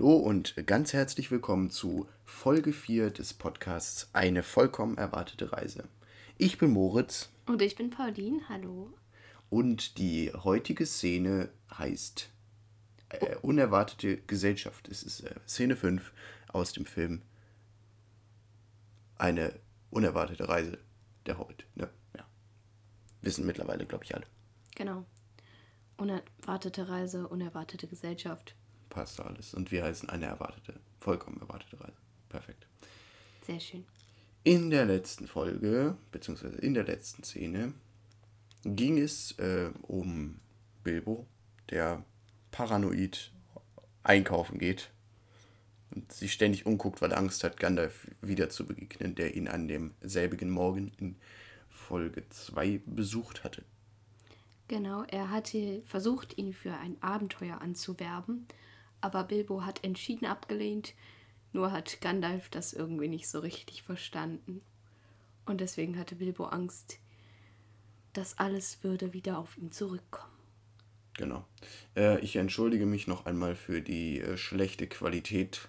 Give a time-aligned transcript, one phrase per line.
[0.00, 5.84] Hallo und ganz herzlich willkommen zu Folge 4 des Podcasts Eine vollkommen erwartete Reise.
[6.38, 7.28] Ich bin Moritz.
[7.44, 8.94] Und ich bin Pauline, hallo.
[9.50, 12.30] Und die heutige Szene heißt
[13.10, 14.88] äh, Unerwartete Gesellschaft.
[14.88, 16.14] Es ist äh, Szene 5
[16.48, 17.20] aus dem Film
[19.18, 19.52] Eine
[19.90, 20.78] unerwartete Reise
[21.26, 21.66] der Hobbit.
[21.74, 21.90] Ne?
[22.16, 22.26] Ja.
[23.20, 24.24] Wissen mittlerweile, glaube ich, alle.
[24.76, 25.04] Genau.
[25.98, 28.56] Unerwartete Reise, unerwartete Gesellschaft.
[28.90, 29.54] Passt alles.
[29.54, 31.96] Und wir heißen eine erwartete, vollkommen erwartete Reise.
[32.28, 32.66] Perfekt.
[33.46, 33.84] Sehr schön.
[34.44, 37.72] In der letzten Folge, beziehungsweise in der letzten Szene,
[38.64, 40.40] ging es äh, um
[40.82, 41.26] Bilbo,
[41.70, 42.04] der
[42.50, 43.32] paranoid
[44.02, 44.90] einkaufen geht
[45.90, 49.68] und sich ständig umguckt, weil er Angst hat, Gandalf wieder zu begegnen, der ihn an
[49.68, 51.16] dem selbigen Morgen in
[51.68, 53.64] Folge 2 besucht hatte.
[54.68, 58.46] Genau, er hatte versucht, ihn für ein Abenteuer anzuwerben,
[59.00, 60.94] aber Bilbo hat entschieden abgelehnt,
[61.52, 64.62] nur hat Gandalf das irgendwie nicht so richtig verstanden.
[65.46, 66.98] Und deswegen hatte Bilbo Angst,
[68.12, 70.30] dass alles würde wieder auf ihn zurückkommen.
[71.14, 71.44] Genau.
[71.96, 75.68] Äh, ich entschuldige mich noch einmal für die äh, schlechte Qualität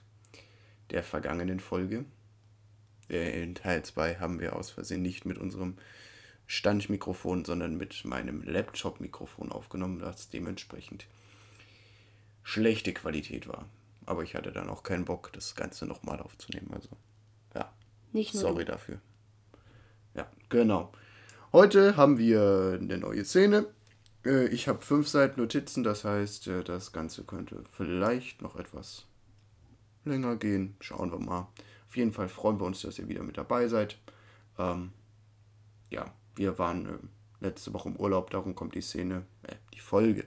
[0.91, 2.05] der vergangenen Folge.
[3.09, 5.77] Äh, in Teil 2 haben wir aus Versehen nicht mit unserem
[6.47, 11.07] Standmikrofon, sondern mit meinem Laptop-Mikrofon aufgenommen, das dementsprechend
[12.43, 13.65] schlechte Qualität war.
[14.05, 16.71] Aber ich hatte dann auch keinen Bock, das Ganze nochmal aufzunehmen.
[16.73, 16.89] Also,
[17.55, 17.71] ja.
[18.11, 18.99] Nicht nur Sorry dafür.
[20.13, 20.91] Ja, genau.
[21.53, 23.67] Heute haben wir eine neue Szene.
[24.25, 29.05] Äh, Ich habe fünf Seiten Notizen, das heißt, äh, das Ganze könnte vielleicht noch etwas
[30.03, 30.75] länger gehen.
[30.79, 31.47] Schauen wir mal.
[31.87, 33.97] Auf jeden Fall freuen wir uns, dass ihr wieder mit dabei seid.
[34.57, 34.91] Ähm,
[35.89, 40.25] ja, wir waren äh, letzte Woche im Urlaub, darum kommt die Szene, äh, die Folge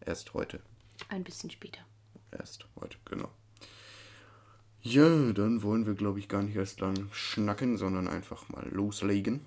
[0.00, 0.60] erst heute.
[1.08, 1.80] Ein bisschen später.
[2.30, 3.30] Erst heute, genau.
[4.82, 9.40] Ja, dann wollen wir, glaube ich, gar nicht erst lang schnacken, sondern einfach mal loslegen.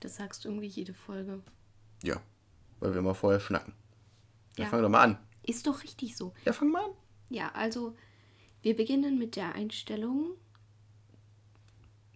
[0.00, 1.40] Das sagst du irgendwie jede Folge.
[2.02, 2.20] Ja,
[2.80, 3.72] weil wir mal vorher schnacken.
[4.56, 4.70] Ja, Ja.
[4.70, 5.18] fang doch mal an.
[5.42, 6.32] Ist doch richtig so.
[6.44, 6.90] Ja, fang mal an.
[7.28, 7.96] Ja, also
[8.62, 10.32] wir beginnen mit der Einstellung.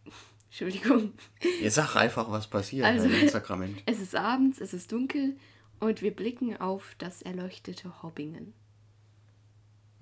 [0.51, 1.13] Entschuldigung.
[1.61, 3.83] Jetzt sag einfach, was passiert Also- Sakrament.
[3.87, 5.37] Es ist abends, es ist dunkel
[5.81, 8.53] und wir blicken auf das erleuchtete Hobbingen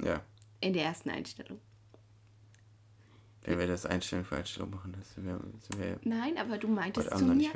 [0.03, 0.23] Ja,
[0.61, 1.61] in der ersten Einstellung.
[3.43, 6.69] wenn wir das Einstellung für Einstellung machen, das sind wir, sind wir Nein, aber du
[6.69, 7.51] meintest zu mir,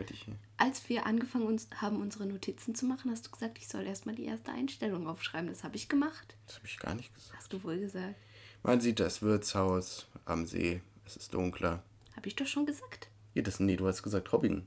[0.57, 4.15] als wir angefangen uns, haben, unsere Notizen zu machen, hast du gesagt, ich soll erstmal
[4.15, 5.49] die erste Einstellung aufschreiben.
[5.49, 6.37] Das habe ich gemacht.
[6.47, 7.37] Das habe ich gar nicht gesagt.
[7.37, 8.15] Hast du wohl gesagt.
[8.63, 11.83] Man sieht das Wirtshaus am See, es ist dunkler.
[12.17, 13.09] Habe ich doch schon gesagt.
[13.35, 14.67] Ja, das, nee, du hast gesagt Hobbingen.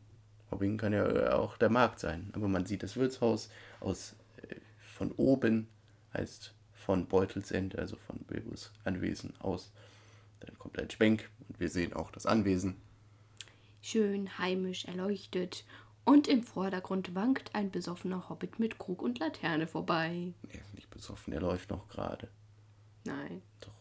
[0.51, 2.29] Hobbingen kann ja äh, auch der Markt sein.
[2.33, 3.49] Aber man sieht das Wirtshaus
[3.79, 5.67] aus äh, von oben,
[6.13, 9.71] heißt von Beutelsend, also von Bilbos Anwesen aus.
[10.39, 12.75] Dann kommt ein Schwenk und wir sehen auch das Anwesen.
[13.81, 15.65] Schön, heimisch, erleuchtet.
[16.05, 20.33] Und im Vordergrund wankt ein besoffener Hobbit mit Krug und Laterne vorbei.
[20.49, 22.29] Er ist nicht besoffen, der läuft noch gerade.
[23.05, 23.73] Nein, Doch.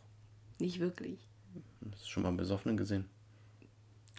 [0.59, 1.29] nicht wirklich.
[1.93, 3.09] Hast du schon mal einen Besoffenen gesehen?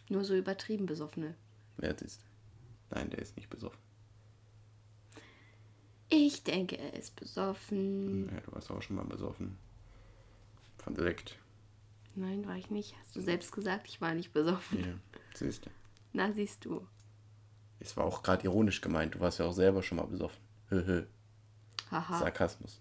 [0.10, 1.36] Nur so übertrieben besoffene.
[1.78, 2.24] Wer ist?
[2.92, 3.80] Nein, der ist nicht besoffen.
[6.10, 8.30] Ich denke, er ist besoffen.
[8.30, 9.58] Ja, du warst auch schon mal besoffen.
[10.78, 11.38] Von Sekt.
[12.16, 12.96] Nein, war ich nicht.
[13.00, 14.80] Hast du selbst gesagt, ich war nicht besoffen.
[14.80, 14.94] Ja,
[15.34, 15.70] siehst du.
[16.14, 16.88] Na, siehst du.
[17.80, 19.16] Es war auch gerade ironisch gemeint.
[19.16, 20.42] Du warst ja auch selber schon mal besoffen.
[20.70, 21.06] Höhö.
[21.92, 22.20] Haha.
[22.20, 22.80] Sarkasmus.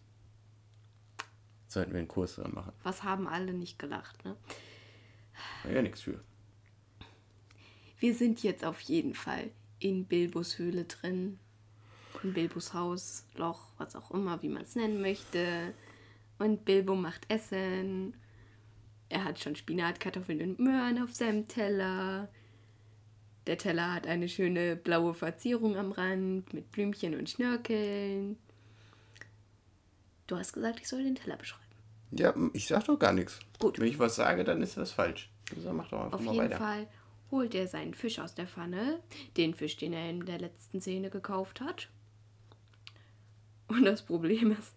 [1.67, 2.73] Sollten wir einen Kurs dran machen.
[2.83, 4.37] Was haben alle nicht gelacht, ne?
[5.65, 6.23] War ja nichts für.
[7.99, 9.51] Wir sind jetzt auf jeden Fall
[9.85, 11.39] in Bilbos Höhle drin.
[12.23, 15.75] In Bilbos Haus, Loch, was auch immer, wie man es nennen möchte.
[16.39, 18.15] Und Bilbo macht Essen.
[19.11, 22.29] Er hat schon Spinat, Kartoffeln und Möhren auf seinem Teller.
[23.47, 28.39] Der Teller hat eine schöne blaue Verzierung am Rand mit Blümchen und Schnörkeln.
[30.27, 31.63] Du hast gesagt, ich soll den Teller beschreiben.
[32.11, 33.39] Ja, ich sag doch gar nichts.
[33.59, 33.79] Gut.
[33.79, 35.31] Wenn ich was sage, dann ist das falsch.
[35.55, 36.57] Also mach doch einfach Auf mal jeden weiter.
[36.57, 36.89] Fall
[37.31, 39.01] holt er seinen Fisch aus der Pfanne,
[39.37, 41.89] den Fisch, den er in der letzten Szene gekauft hat.
[43.67, 44.75] Und das Problem ist,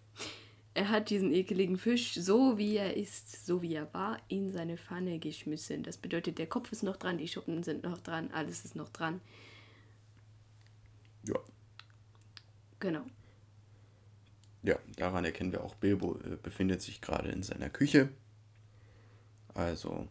[0.74, 4.76] er hat diesen ekeligen Fisch, so wie er ist, so wie er war, in seine
[4.76, 5.82] Pfanne geschmissen.
[5.82, 8.88] Das bedeutet, der Kopf ist noch dran, die Schuppen sind noch dran, alles ist noch
[8.88, 9.20] dran.
[11.24, 11.38] Ja.
[12.80, 13.04] Genau.
[14.62, 18.10] ja, daran erkennen wir auch, Bilbo äh, befindet sich gerade in seiner Küche.
[19.52, 20.06] Also,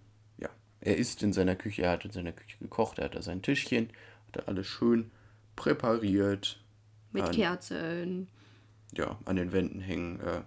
[0.81, 3.41] er ist in seiner Küche, er hat in seiner Küche gekocht, er hat da sein
[3.41, 3.89] Tischchen,
[4.27, 5.12] hat da alles schön
[5.56, 6.62] präpariert.
[7.12, 8.27] Mit An- Kerzen.
[8.95, 10.41] ja, an den Wänden hängen äh,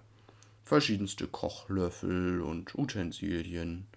[0.63, 3.87] verschiedenste Kochlöffel und Utensilien.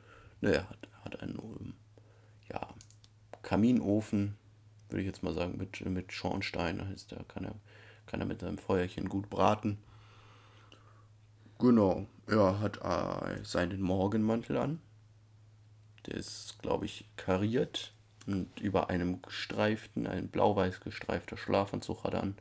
[0.40, 1.74] Ne, er hat, hat einen ähm,
[2.50, 2.68] ja,
[3.42, 4.36] Kaminofen,
[4.88, 6.86] würde ich jetzt mal sagen, mit, mit Schornstein.
[6.88, 7.54] Heißt, da kann er,
[8.06, 9.78] kann er mit seinem Feuerchen gut braten.
[11.58, 14.80] Genau, er hat äh, seinen Morgenmantel an.
[16.06, 17.92] Der ist, glaube ich, kariert
[18.26, 22.34] und über einem gestreiften, ein blau-weiß gestreifter Schlafanzug hat er an.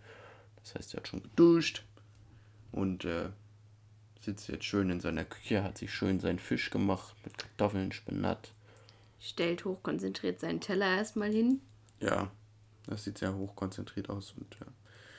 [0.61, 1.83] Das heißt, er hat schon geduscht
[2.71, 3.29] und äh,
[4.21, 8.53] sitzt jetzt schön in seiner Küche, hat sich schön seinen Fisch gemacht mit Kartoffeln, Spinat.
[9.19, 11.61] Stellt hochkonzentriert seinen Teller erstmal hin.
[11.99, 12.31] Ja,
[12.87, 14.67] das sieht sehr hochkonzentriert aus und ja.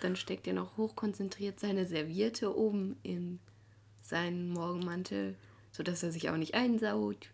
[0.01, 3.39] Dann steckt er noch hochkonzentriert seine Serviette oben in
[4.03, 5.35] seinen Morgenmantel,
[5.73, 7.31] sodass er sich auch nicht einsaut.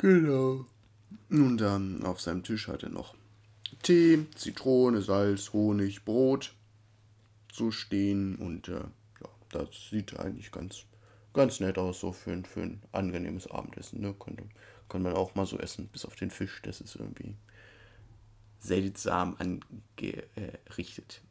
[0.00, 0.64] Genau.
[1.28, 3.14] Und dann auf seinem Tisch hat er noch
[3.82, 6.54] Tee, Zitrone, Salz, Honig, Brot
[7.52, 10.84] so stehen und äh, ja, das sieht eigentlich ganz,
[11.34, 14.00] ganz nett aus, so für ein, für ein angenehmes Abendessen.
[14.00, 14.14] Ne?
[14.18, 14.44] Könnte,
[14.88, 17.36] kann man auch mal so essen, bis auf den Fisch, das ist irgendwie
[18.58, 21.22] seltsam angerichtet.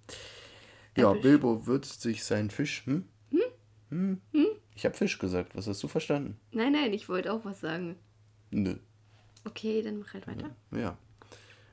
[0.98, 2.86] Ja, Bilbo würzt sich seinen Fisch.
[2.86, 3.06] Hm?
[3.90, 4.22] Hm?
[4.34, 4.48] Hm?
[4.76, 6.40] Ich habe Fisch gesagt, was hast du verstanden?
[6.52, 7.96] Nein, nein, ich wollte auch was sagen.
[8.52, 8.76] Nö.
[9.46, 10.50] Okay, dann mach halt weiter.
[10.72, 10.98] Ja.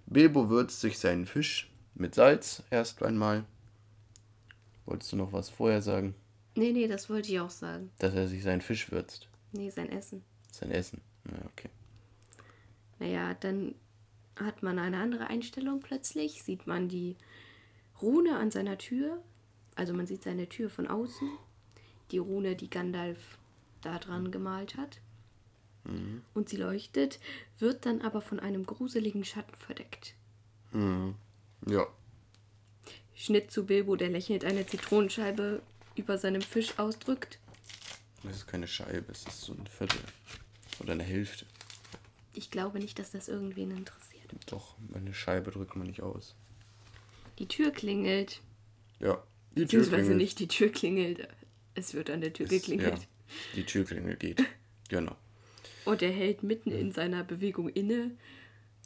[0.06, 3.44] Bilbo würzt sich seinen Fisch mit Salz erst einmal.
[4.84, 6.14] Wolltest du noch was vorher sagen?
[6.55, 7.90] Nee, nee, das wollte ich auch sagen.
[7.99, 9.28] Dass er sich seinen Fisch würzt.
[9.52, 10.23] Nee, sein Essen.
[10.52, 11.00] Sein Essen.
[11.31, 11.69] Ja, okay.
[12.99, 13.75] Naja, dann
[14.37, 16.43] hat man eine andere Einstellung plötzlich.
[16.43, 17.17] Sieht man die
[18.00, 19.23] Rune an seiner Tür.
[19.75, 21.28] Also man sieht seine Tür von außen.
[22.11, 23.38] Die Rune, die Gandalf
[23.83, 25.00] da dran gemalt hat.
[25.87, 26.23] Mhm.
[26.35, 27.19] Und sie leuchtet,
[27.59, 30.14] wird dann aber von einem gruseligen Schatten verdeckt.
[30.73, 31.14] Mhm.
[31.69, 31.87] Ja.
[33.14, 35.62] Schnitt zu Bilbo, der lächelnd eine Zitronenscheibe
[35.97, 37.38] über seinem Fisch ausdrückt.
[38.23, 40.00] Das ist keine Scheibe, es ist so ein Viertel.
[40.81, 41.47] Oder eine Hälfte.
[42.35, 44.25] Ich glaube nicht, dass das irgendwen interessiert.
[44.47, 46.35] Doch, eine Scheibe drückt man nicht aus.
[47.38, 48.40] Die Tür klingelt.
[49.00, 50.19] Ja, die Tür Beziehungsweise klingelt.
[50.19, 51.28] nicht die Tür klingelt.
[51.75, 52.99] Es wird an der Tür Es- geklingelt.
[52.99, 53.05] Ja,
[53.55, 54.43] die Türklingel geht.
[54.88, 55.16] Genau.
[55.87, 58.11] Und er hält mitten in seiner Bewegung inne.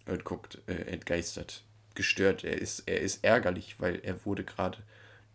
[0.07, 1.65] Und guckt äh, entgeistert,
[1.95, 2.45] gestört.
[2.45, 4.79] Er ist, er ist ärgerlich, weil er wurde gerade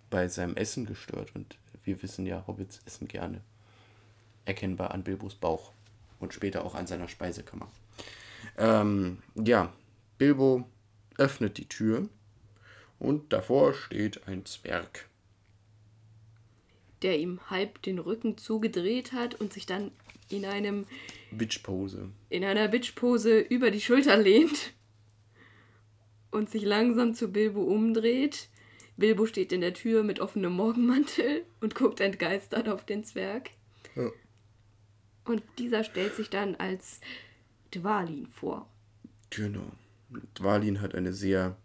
[0.10, 1.32] bei seinem Essen gestört.
[1.36, 3.42] Und wir wissen ja, Hobbits essen gerne.
[4.46, 5.74] Erkennbar an Bilbos Bauch.
[6.20, 7.70] Und später auch an seiner Speisekammer.
[8.58, 9.74] Ähm, ja,
[10.18, 10.68] Bilbo
[11.18, 12.08] öffnet die Tür.
[13.00, 15.10] Und davor steht ein Zwerg.
[17.02, 19.92] der ihm halb den Rücken zugedreht hat und sich dann
[20.30, 20.86] in einem
[21.32, 22.10] Witchpose.
[22.30, 24.74] in einer Bitchpose über die Schulter lehnt
[26.32, 28.50] und sich langsam zu Bilbo umdreht.
[28.98, 33.52] Bilbo steht in der Tür mit offenem Morgenmantel und guckt entgeistert auf den Zwerg.
[33.96, 34.10] Ja.
[35.26, 37.02] Und dieser stellt sich dann als
[37.74, 38.70] Dwalin vor.
[39.32, 39.72] Genau.
[40.38, 41.58] Dwalin hat eine sehr,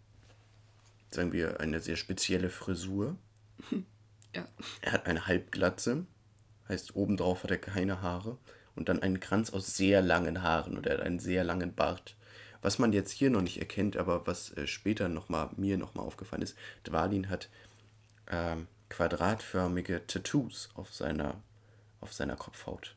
[1.09, 3.17] sagen wir, eine sehr spezielle Frisur.
[4.33, 4.47] Ja.
[4.79, 6.05] Er hat eine Halbglatze,
[6.71, 8.37] heißt obendrauf hat er keine Haare
[8.75, 12.15] und dann einen Kranz aus sehr langen Haaren und er hat einen sehr langen Bart.
[12.61, 16.05] Was man jetzt hier noch nicht erkennt, aber was äh, später noch mal, mir nochmal
[16.05, 17.49] aufgefallen ist, Dwalin hat
[18.27, 21.35] ähm, quadratförmige Tattoos auf seiner,
[22.01, 22.95] auf seiner Kopfhaut.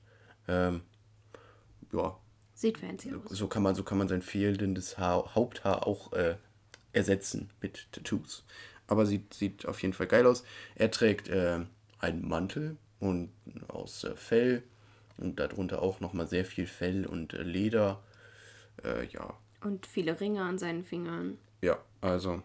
[0.48, 0.82] Ähm,
[1.92, 2.18] ja,
[2.54, 3.30] Sieht fancy aus.
[3.30, 6.36] so kann man, so kann man sein fehlendes Haar, Haupthaar auch äh,
[6.92, 8.44] ersetzen mit Tattoos.
[8.86, 10.44] Aber sieht, sieht auf jeden Fall geil aus.
[10.74, 11.60] Er trägt äh,
[12.00, 13.32] einen Mantel und
[13.68, 14.62] aus äh, Fell
[15.18, 18.02] und darunter auch nochmal sehr viel Fell und äh, Leder.
[18.84, 21.38] Äh, ja, Und viele Ringe an seinen Fingern.
[21.62, 22.42] ja, also,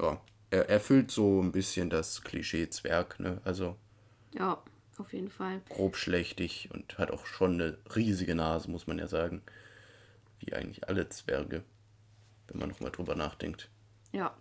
[0.00, 0.20] ja.
[0.50, 3.40] Er erfüllt so ein bisschen das Klischee Zwerg, ne?
[3.44, 3.76] Also
[4.34, 4.62] Ja,
[4.98, 5.62] auf jeden Fall.
[5.70, 9.42] grobschlächtig und hat auch schon eine riesige Nase, muss man ja sagen.
[10.40, 11.62] Wie eigentlich alle Zwerge,
[12.48, 13.70] wenn man nochmal drüber nachdenkt.
[14.12, 14.36] Ja,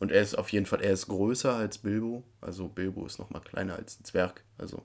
[0.00, 2.24] Und er ist auf jeden Fall, er ist größer als Bilbo.
[2.40, 4.42] Also Bilbo ist nochmal kleiner als ein Zwerg.
[4.56, 4.82] Also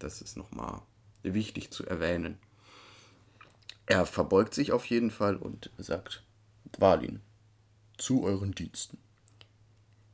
[0.00, 0.82] das ist nochmal
[1.22, 2.38] wichtig zu erwähnen.
[3.86, 6.24] Er verbeugt sich auf jeden Fall und sagt,
[6.76, 7.20] Dwalin,
[7.98, 8.98] zu euren Diensten.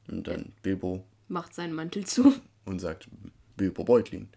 [0.09, 2.35] Und dann Bilbo macht seinen Mantel zu.
[2.67, 3.09] und sagt,
[3.57, 4.29] Bilbo Beutlin,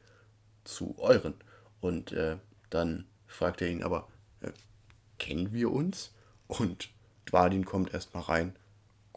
[0.64, 1.34] zu euren.
[1.82, 2.38] Und äh,
[2.70, 4.08] dann fragt er ihn aber,
[4.40, 4.52] äh,
[5.20, 6.14] kennen wir uns?
[6.48, 6.90] Und
[7.26, 8.56] Dwalin kommt erstmal rein,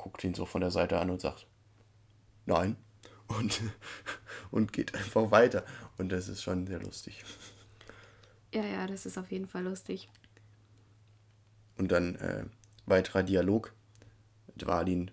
[0.04, 1.46] guckt ihn so von der Seite an und sagt,
[2.44, 2.76] nein.
[3.26, 3.62] Und,
[4.50, 5.64] und geht einfach weiter.
[5.96, 7.24] Und das ist schon sehr lustig.
[8.52, 10.10] Ja, ja, das ist auf jeden Fall lustig.
[11.78, 12.44] Und dann äh,
[12.84, 13.72] weiterer Dialog.
[14.56, 15.10] Dwalin,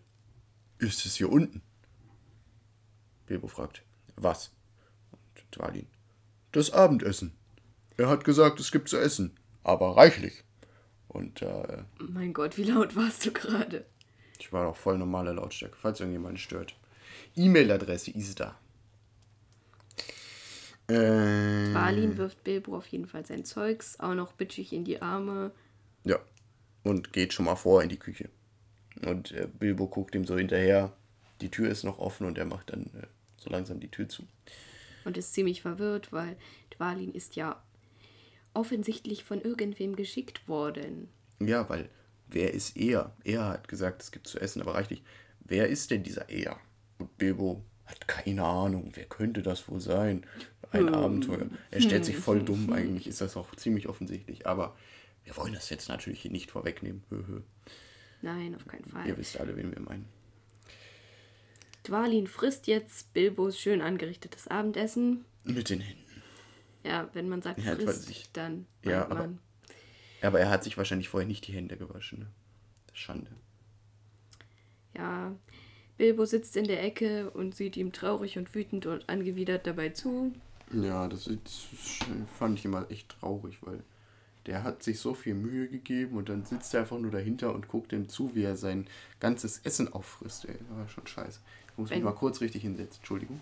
[0.77, 1.61] ist es hier unten?
[3.27, 3.83] Bilbo fragt,
[4.17, 4.51] was?
[5.11, 5.87] Und Dwalin,
[6.51, 7.31] das Abendessen.
[7.95, 10.43] Er hat gesagt, es gibt zu essen, aber reichlich.
[11.07, 13.85] Und äh, Mein Gott, wie laut warst du gerade?
[14.41, 16.75] Ich war auch voll normale Lautstärke, falls irgendjemand stört.
[17.35, 18.57] E-Mail-Adresse ist da.
[20.87, 25.51] Äh, Balin wirft Bilbo auf jeden Fall sein Zeugs auch noch bitchig in die Arme.
[26.03, 26.19] ja.
[26.83, 28.29] Und geht schon mal vor in die Küche.
[29.05, 30.91] Und äh, Bilbo guckt ihm so hinterher.
[31.39, 33.05] Die Tür ist noch offen und er macht dann äh,
[33.37, 34.23] so langsam die Tür zu.
[35.05, 36.35] und ist ziemlich verwirrt, weil
[36.75, 37.61] Dwalin ist ja
[38.55, 41.07] offensichtlich von irgendwem geschickt worden.
[41.39, 41.87] Ja, weil
[42.31, 43.15] wer ist er?
[43.23, 45.03] Er hat gesagt, es gibt zu essen, aber reichlich.
[45.39, 46.59] Wer ist denn dieser er?
[46.97, 48.91] Und Bilbo hat keine Ahnung.
[48.95, 50.25] Wer könnte das wohl sein?
[50.71, 51.47] Ein Abenteuer.
[51.69, 52.71] Er stellt sich voll dumm.
[52.71, 54.47] Eigentlich ist das auch ziemlich offensichtlich.
[54.47, 54.75] Aber
[55.25, 57.03] wir wollen das jetzt natürlich hier nicht vorwegnehmen.
[58.21, 59.07] Nein, auf keinen Fall.
[59.07, 60.07] Ihr wisst alle, wen wir meinen.
[61.83, 65.25] Dwalin frisst jetzt Bilbos schön angerichtetes Abendessen.
[65.43, 66.01] Mit den Händen.
[66.83, 69.39] Ja, wenn man sagt Ja, frisst, dann Ja, man.
[70.21, 72.19] Aber er hat sich wahrscheinlich vorher nicht die Hände gewaschen.
[72.19, 72.27] Ne?
[72.87, 73.31] Das ist Schande.
[74.95, 75.33] Ja,
[75.97, 80.33] Bilbo sitzt in der Ecke und sieht ihm traurig und wütend und angewidert dabei zu.
[80.73, 83.83] Ja, das, ist, das fand ich immer echt traurig, weil
[84.47, 87.67] der hat sich so viel Mühe gegeben und dann sitzt er einfach nur dahinter und
[87.67, 88.87] guckt ihm zu, wie er sein
[89.19, 90.45] ganzes Essen auffrisst.
[90.45, 91.39] Ey, das war schon scheiße.
[91.71, 92.99] Ich muss mich Wenn- mal kurz richtig hinsetzen.
[92.99, 93.39] Entschuldigung.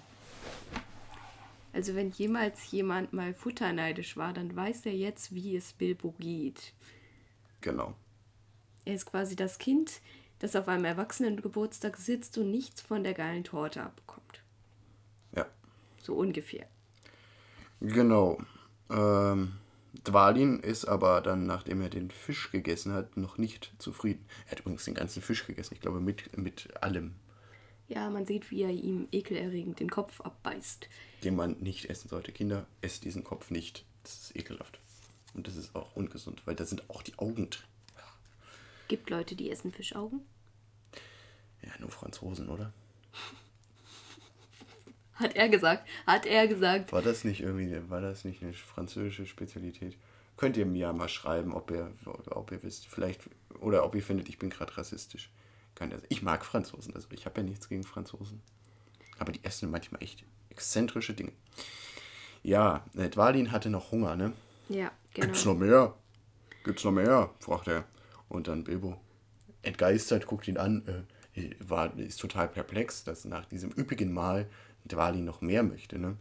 [1.71, 6.73] Also wenn jemals jemand mal futterneidisch war, dann weiß er jetzt, wie es Bilbo geht.
[7.61, 7.93] Genau.
[8.85, 10.01] Er ist quasi das Kind,
[10.39, 14.41] das auf einem Erwachsenengeburtstag sitzt und nichts von der geilen Torte abbekommt.
[15.35, 15.45] Ja.
[16.01, 16.65] So ungefähr.
[17.81, 18.41] Genau.
[18.89, 19.53] Ähm,
[20.07, 24.25] Dwalin ist aber dann, nachdem er den Fisch gegessen hat, noch nicht zufrieden.
[24.45, 25.73] Er hat übrigens den ganzen Fisch gegessen.
[25.73, 27.15] Ich glaube, mit, mit allem,
[27.89, 30.87] Ja, man sieht, wie er ihm ekelerregend den Kopf abbeißt.
[31.23, 32.31] den man nicht essen sollte.
[32.31, 33.83] Kinder, esst diesen Kopf nicht.
[34.03, 34.79] Das ist ekelhaft.
[35.33, 37.63] Und das ist auch ungesund, weil da sind auch die Augen drin.
[38.87, 40.21] Gibt Leute, die essen Fischaugen?
[41.61, 42.71] Ja, nur Franzosen, oder?
[45.13, 45.87] Hat er gesagt.
[46.07, 46.91] Hat er gesagt.
[46.91, 49.97] War das nicht irgendwie, war das nicht eine französische Spezialität?
[50.37, 53.21] Könnt ihr mir ja mal schreiben, ob ihr, ob ihr wisst, vielleicht,
[53.59, 55.29] oder ob ihr findet, ich bin gerade rassistisch.
[55.79, 58.41] Kann das, ich mag Franzosen, also ich habe ja nichts gegen Franzosen.
[59.17, 61.31] Aber die essen manchmal echt exzentrische Dinge.
[62.43, 64.33] Ja, äh, Dwalin hatte noch Hunger, ne?
[64.67, 65.53] Ja, Gibt's genau.
[65.53, 65.95] noch mehr?
[66.65, 67.29] Gibt's noch mehr?
[67.39, 67.85] fragt er.
[68.27, 68.99] Und dann Bilbo,
[69.61, 71.05] entgeistert, guckt ihn an,
[71.35, 74.49] äh, war, ist total perplex, dass nach diesem üppigen Mahl
[74.83, 75.97] Dwalin noch mehr möchte.
[75.97, 76.17] Ne?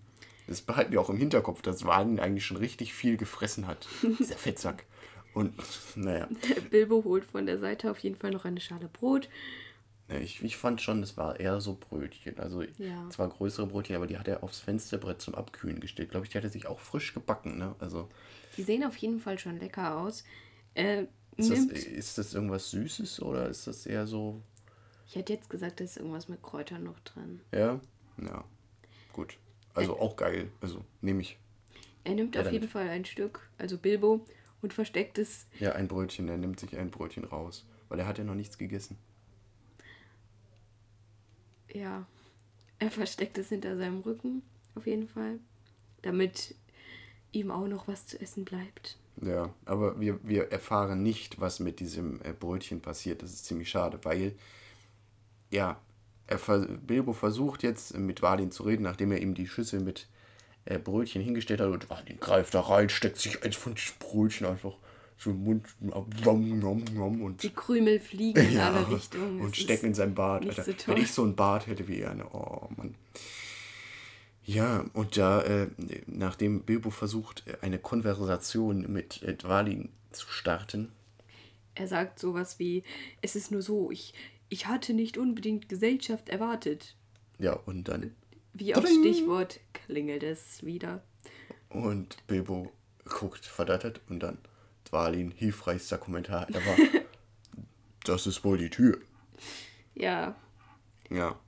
[0.46, 3.88] Das behalten wir auch im Hinterkopf, dass Dwalin eigentlich schon richtig viel gefressen hat.
[4.20, 4.84] Dieser Fettsack.
[5.38, 5.54] Und
[5.94, 6.28] naja,
[6.70, 9.28] Bilbo holt von der Seite auf jeden Fall noch eine Schale Brot.
[10.08, 12.38] ich, ich fand schon, es war eher so Brötchen.
[12.38, 13.08] Also Ja.
[13.10, 16.10] zwar größere Brötchen, aber die hat er aufs Fensterbrett zum Abkühlen gestellt.
[16.10, 17.58] Glaube ich, die hat er sich auch frisch gebacken.
[17.58, 17.74] Ne?
[17.78, 18.08] Also
[18.56, 20.24] Die sehen auf jeden Fall schon lecker aus.
[20.74, 21.04] Äh,
[21.36, 24.42] ist das, ist das irgendwas Süßes oder ist das eher so
[25.06, 27.40] ich hätte jetzt gesagt, da ist irgendwas mit Kräutern noch drin.
[27.52, 27.80] Ja,
[28.20, 28.44] ja.
[29.14, 29.38] Gut.
[29.74, 30.50] Also auch geil.
[30.60, 31.38] Also nehme ich.
[32.04, 34.20] Er nimmt Ja, auf jeden Fall ein Stück, also Bilbo,
[34.62, 35.46] und versteckt es.
[35.58, 36.28] Ja, ein Brötchen.
[36.28, 37.64] Er nimmt sich ein Brötchen raus.
[37.88, 38.98] Weil er hat ja noch nichts gegessen.
[41.72, 42.06] Ja,
[42.78, 44.42] er versteckt es hinter seinem Rücken,
[44.74, 45.38] auf jeden Fall.
[46.02, 46.54] Damit
[47.32, 48.98] ihm auch noch was zu essen bleibt.
[49.20, 53.22] Ja, aber wir, wir erfahren nicht, was mit diesem äh, Brötchen passiert.
[53.22, 54.34] Das ist ziemlich schade, weil,
[55.50, 55.80] ja,
[56.26, 60.08] er, Bilbo versucht jetzt mit Valin zu reden, nachdem er ihm die Schüssel mit
[60.68, 61.68] äh, Brötchen hingestellt hat.
[61.68, 64.74] Und Valin greift da rein, steckt sich eins von diesen Brötchen einfach
[65.20, 69.40] so im Mund nom, nom, nom, und Die Krümel fliegen in Ja, alle Richtungen.
[69.40, 70.46] und stecken in seinem Bart.
[70.46, 70.62] Alter.
[70.64, 70.72] so.
[70.86, 72.24] Wenn ich so einen Bart hätte wie er, ne?
[72.32, 72.94] oh Mann.
[74.44, 75.68] Ja, und da, äh,
[76.06, 80.90] nachdem Bilbo versucht, äh, eine Konversation mit äh, Dwalin zu starten,
[81.74, 82.82] Er sagt sowas wie,
[83.20, 84.14] es ist nur so, ich,
[84.48, 86.94] ich hatte nicht unbedingt Gesellschaft erwartet.
[87.38, 88.14] ja, und dann,
[88.58, 88.86] Wie auf!
[88.86, 91.02] Stichwort klingelt es wieder.
[91.70, 92.72] und Bilbo
[93.04, 94.38] guckt verdattert und dann
[94.90, 96.76] Dwalin, hilfreichster Kommentar ever.
[98.04, 98.98] das ist wohl die Tür.
[99.94, 100.36] Ja,
[101.10, 101.38] Ja,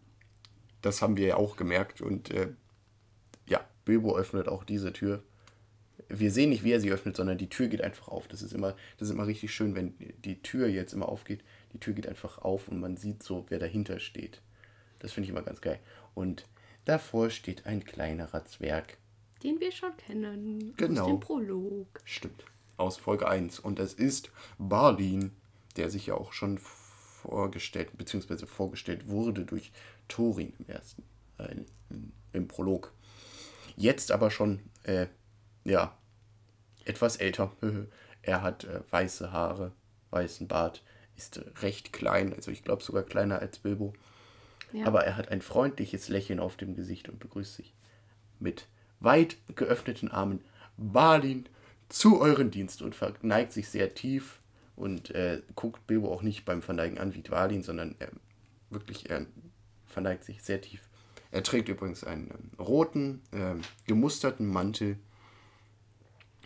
[0.83, 2.49] das haben wir ja auch gemerkt und äh,
[3.47, 5.23] ja, Bilbo öffnet auch diese Tür.
[6.09, 8.27] Wir sehen nicht, wie er sie öffnet, sondern die Tür geht einfach auf.
[8.27, 11.45] Das ist immer, das ist immer richtig schön, wenn die Tür jetzt immer aufgeht.
[11.73, 14.41] Die Tür geht einfach auf und man sieht so, wer dahinter steht.
[14.99, 15.79] Das finde ich immer ganz geil.
[16.15, 16.47] Und
[16.91, 18.99] davor steht ein kleinerer Zwerg.
[19.43, 20.75] den wir schon kennen.
[20.77, 21.03] Genau.
[21.03, 22.01] Aus dem Prolog.
[22.05, 22.45] Stimmt.
[22.77, 23.61] Aus Folge 1.
[23.61, 25.33] Und das ist Balin,
[25.77, 29.73] der sich ja auch schon vorgestellt, beziehungsweise vorgestellt wurde durch
[30.09, 31.05] Thorin im ersten,
[31.39, 31.55] äh,
[32.33, 32.93] im Prolog.
[33.77, 35.07] Jetzt aber schon äh,
[35.65, 35.97] Ja.
[36.85, 37.53] Etwas älter.
[38.23, 39.73] er hat äh, weiße Haare,
[40.11, 40.83] weißen Bart,
[41.17, 43.93] ist recht klein, also ich glaube sogar kleiner als Bilbo.
[44.85, 47.75] Aber er hat ein freundliches Lächeln auf dem Gesicht und begrüßt sich
[48.39, 48.67] mit
[49.01, 50.43] weit geöffneten Armen.
[50.77, 51.49] Balin,
[51.89, 54.41] zu euren Dienst und verneigt sich sehr tief
[54.77, 58.11] und äh, guckt Bilbo auch nicht beim Verneigen an wie Dwalin, sondern er
[58.71, 59.27] wirklich er
[59.87, 60.89] verneigt sich sehr tief.
[61.33, 63.55] Er trägt übrigens einen ähm, roten, äh,
[63.87, 64.99] gemusterten Mantel.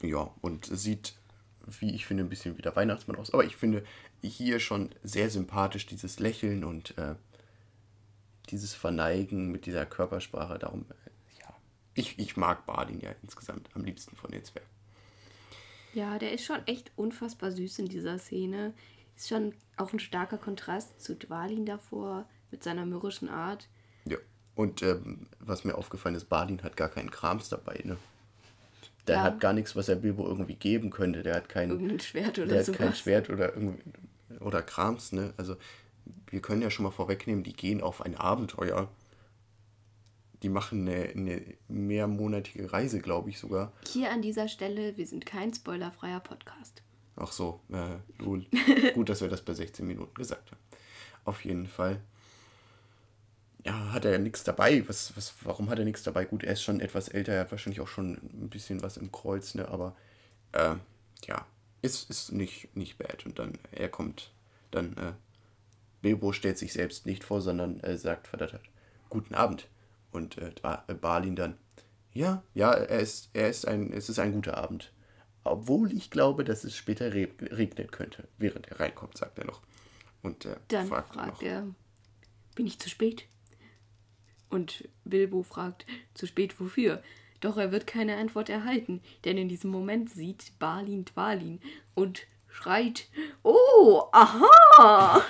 [0.02, 1.14] Ja, und sieht,
[1.80, 3.32] wie ich finde, ein bisschen wie der Weihnachtsmann aus.
[3.32, 3.84] Aber ich finde
[4.22, 7.14] hier schon sehr sympathisch dieses Lächeln und äh,
[8.50, 10.58] dieses Verneigen mit dieser Körpersprache.
[10.58, 10.86] Darum,
[11.40, 11.54] ja,
[11.94, 14.68] ich, ich mag Balin ja insgesamt am liebsten von den Zwergen.
[15.94, 18.74] Ja, der ist schon echt unfassbar süß in dieser Szene.
[19.16, 23.68] Ist schon auch ein starker Kontrast zu Dwalin davor mit seiner mürrischen Art.
[24.04, 24.18] Ja,
[24.56, 27.96] und ähm, was mir aufgefallen ist, Balin hat gar keinen Krams dabei, ne?
[29.06, 29.22] Der ja.
[29.22, 31.22] hat gar nichts, was er Bilbo irgendwie geben könnte.
[31.22, 32.80] Der hat kein Schwert oder Der sowas.
[32.80, 33.82] hat kein Schwert oder irgendwie
[34.40, 35.32] oder Krams, ne?
[35.36, 35.56] Also
[36.30, 38.88] wir können ja schon mal vorwegnehmen, die gehen auf ein Abenteuer
[40.44, 43.72] die machen eine, eine mehrmonatige Reise, glaube ich sogar.
[43.88, 46.82] Hier an dieser Stelle, wir sind kein spoilerfreier Podcast.
[47.16, 48.46] Ach so, äh, nun,
[48.94, 50.60] gut, dass wir das bei 16 Minuten gesagt haben.
[51.24, 51.98] Auf jeden Fall.
[53.64, 54.86] Ja, hat er ja nichts dabei.
[54.86, 56.26] Was, was, warum hat er nichts dabei?
[56.26, 59.10] Gut, er ist schon etwas älter, er hat wahrscheinlich auch schon ein bisschen was im
[59.10, 59.66] Kreuz, ne?
[59.68, 59.96] Aber
[60.52, 60.74] äh,
[61.26, 61.46] ja,
[61.80, 63.24] ist, ist nicht, nicht bad.
[63.24, 64.30] Und dann, er kommt,
[64.70, 65.12] dann, äh,
[66.04, 68.60] Bilbo stellt sich selbst nicht vor, sondern äh, sagt verdattert,
[69.08, 69.68] guten Abend.
[70.12, 71.56] Und äh, äh, Balin dann,
[72.12, 74.92] ja, ja, er ist, er ist ein, es ist ein guter Abend.
[75.44, 79.62] Obwohl ich glaube, dass es später re regnen könnte, während er reinkommt, sagt er noch.
[80.22, 81.66] Und äh, dann fragt, fragt er,
[82.54, 83.24] bin ich zu spät?
[84.50, 87.02] Und Bilbo fragt, zu spät wofür?
[87.40, 91.60] Doch er wird keine Antwort erhalten, denn in diesem Moment sieht Balin Dwalin
[91.94, 93.08] und schreit,
[93.42, 95.24] oh, aha!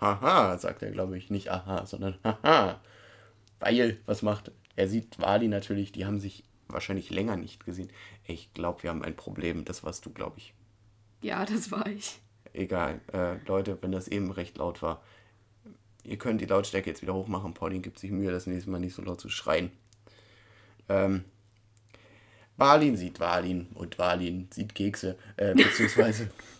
[0.00, 2.80] Haha, sagt er, glaube ich, nicht aha, sondern haha.
[3.60, 4.88] Weil, was macht er?
[4.88, 7.90] sieht Wali natürlich, die haben sich wahrscheinlich länger nicht gesehen.
[8.26, 9.64] Ich glaube, wir haben ein Problem.
[9.64, 10.54] Das warst du, glaube ich.
[11.22, 12.18] Ja, das war ich.
[12.52, 13.00] Egal.
[13.12, 15.02] Äh, Leute, wenn das eben recht laut war,
[16.04, 17.54] ihr könnt die Lautstärke jetzt wieder hochmachen.
[17.54, 19.70] Pauline gibt sich Mühe, das nächste Mal nicht so laut zu schreien.
[20.88, 21.24] Ähm,
[22.56, 26.30] Balin sieht Walin und Walin sieht Kekse, äh, beziehungsweise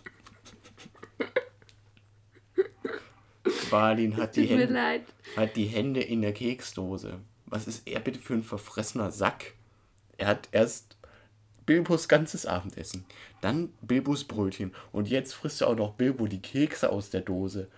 [3.69, 5.01] Balin hat die, Hände,
[5.35, 7.19] hat die Hände in der Keksdose.
[7.45, 9.53] Was ist er bitte für ein verfressener Sack?
[10.17, 10.97] Er hat erst
[11.65, 13.05] Bilbos ganzes Abendessen,
[13.41, 17.69] dann Bilbos Brötchen und jetzt frisst er auch noch Bilbo die Kekse aus der Dose.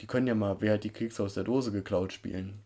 [0.00, 2.60] Die können ja mal, wer hat die Kekse aus der Dose geklaut, spielen.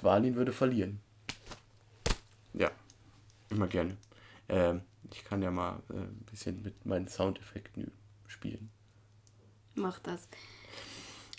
[0.00, 1.00] Dwalin würde verlieren.
[2.54, 2.70] Ja,
[3.50, 3.96] immer gerne.
[4.48, 4.82] Ähm,
[5.12, 7.90] ich kann ja mal äh, ein bisschen mit meinen Soundeffekten
[8.26, 8.70] spielen
[9.78, 10.28] macht das.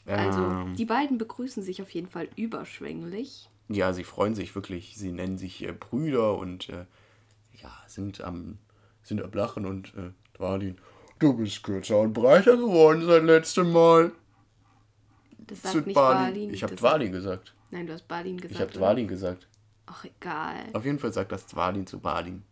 [0.06, 3.50] Also, ähm, die beiden begrüßen sich auf jeden Fall überschwänglich.
[3.69, 4.95] Ja, sie freuen sich wirklich.
[4.95, 6.86] Sie nennen sich äh, Brüder und äh,
[7.62, 8.58] ja, sind am,
[9.04, 10.78] sind am Lachen und äh, Dwalin,
[11.19, 14.12] du bist kürzer und breiter geworden seit letztem Mal.
[15.39, 16.34] Das sagt nicht Balin.
[16.34, 16.54] Balin.
[16.54, 17.54] Ich habe Dwalin gesagt.
[17.71, 18.56] Nein, du hast Balin gesagt.
[18.56, 19.47] Ich habe Dwalin gesagt.
[19.88, 20.65] Ach, egal.
[20.73, 22.43] Auf jeden Fall sagt das Dwalin zu Balin.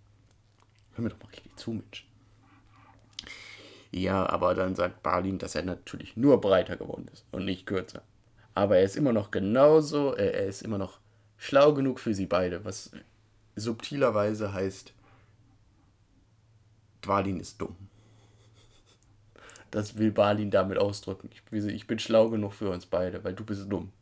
[0.93, 2.05] Hör mir doch mal richtig zu, Mensch.
[3.95, 8.01] Ja, aber dann sagt Balin, dass er natürlich nur breiter geworden ist und nicht kürzer.
[8.53, 10.99] Aber er ist immer noch genauso, äh, er ist immer noch
[11.37, 12.91] schlau genug für sie beide, was
[13.55, 14.93] subtilerweise heißt,
[17.03, 17.77] Dwalin ist dumm.
[19.71, 21.29] Das will Balin damit ausdrücken.
[21.31, 23.93] Ich, ich bin schlau genug für uns beide, weil du bist dumm.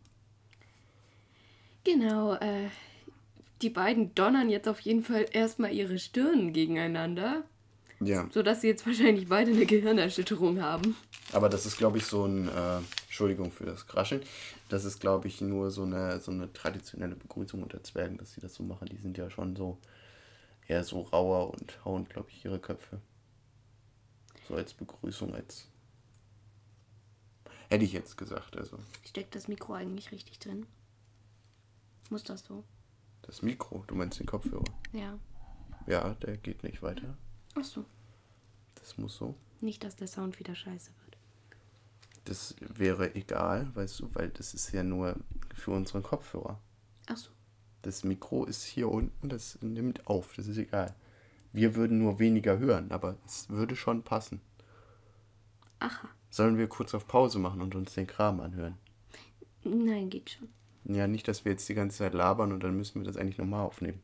[1.83, 2.69] Genau, äh,
[3.61, 7.43] die beiden donnern jetzt auf jeden Fall erstmal ihre Stirnen gegeneinander.
[8.05, 8.27] Ja.
[8.31, 10.95] Sodass sie jetzt wahrscheinlich beide eine Gehirnerschütterung haben.
[11.31, 14.21] Aber das ist, glaube ich, so ein, äh, Entschuldigung für das Krascheln,
[14.69, 18.41] das ist, glaube ich, nur so eine, so eine traditionelle Begrüßung unter Zwergen, dass sie
[18.41, 18.87] das so machen.
[18.91, 19.77] Die sind ja schon so
[20.67, 22.99] eher so rauer und hauen, glaube ich, ihre Köpfe.
[24.47, 25.67] So als Begrüßung, als.
[27.69, 28.77] Hätte ich jetzt gesagt, also.
[29.05, 30.65] Steckt das Mikro eigentlich richtig drin?
[32.09, 32.63] Muss das so?
[33.21, 34.65] Das Mikro, du meinst den Kopfhörer?
[34.91, 35.17] Ja.
[35.87, 37.17] Ja, der geht nicht weiter.
[37.55, 37.85] Ach so.
[38.83, 39.35] Das muss so.
[39.61, 41.17] Nicht, dass der Sound wieder scheiße wird.
[42.25, 45.15] Das wäre egal, weißt du, weil das ist ja nur
[45.55, 46.59] für unseren Kopfhörer.
[47.07, 47.29] Ach so.
[47.81, 50.93] Das Mikro ist hier unten, das nimmt auf, das ist egal.
[51.53, 54.41] Wir würden nur weniger hören, aber es würde schon passen.
[55.79, 56.09] Aha.
[56.29, 58.77] Sollen wir kurz auf Pause machen und uns den Kram anhören?
[59.63, 60.49] Nein, geht schon.
[60.83, 63.37] Ja, nicht, dass wir jetzt die ganze Zeit labern und dann müssen wir das eigentlich
[63.37, 64.01] nochmal aufnehmen.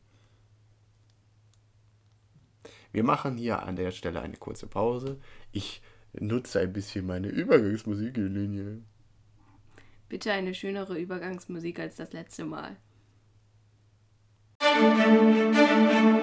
[2.92, 5.18] Wir machen hier an der Stelle eine kurze Pause.
[5.52, 8.82] Ich nutze ein bisschen meine Übergangsmusiklinie.
[10.08, 12.76] Bitte eine schönere Übergangsmusik als das letzte Mal.
[14.60, 16.19] So,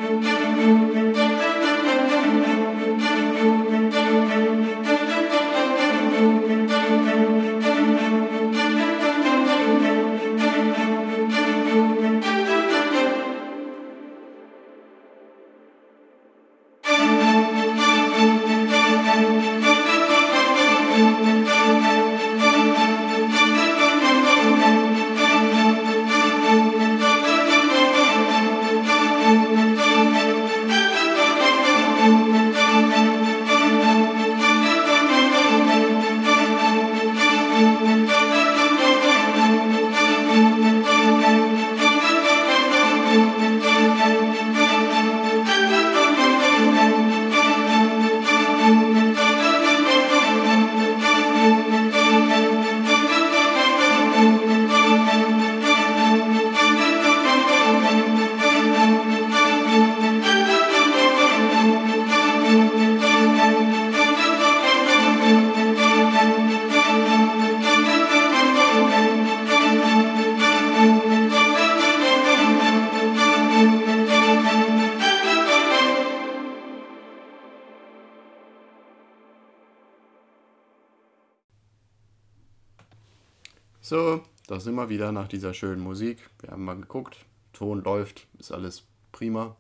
[84.76, 86.30] wir wieder nach dieser schönen Musik.
[86.40, 89.56] Wir haben mal geguckt, Ton läuft, ist alles prima.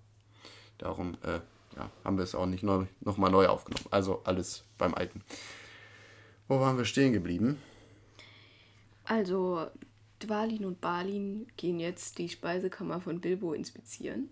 [0.77, 1.39] Darum äh,
[1.75, 3.87] ja, haben wir es auch nicht neu, nochmal neu aufgenommen.
[3.91, 5.23] Also alles beim Alten.
[6.47, 7.57] Wo waren wir stehen geblieben?
[9.03, 9.67] Also,
[10.19, 14.29] Dwalin und Balin gehen jetzt die Speisekammer von Bilbo inspizieren.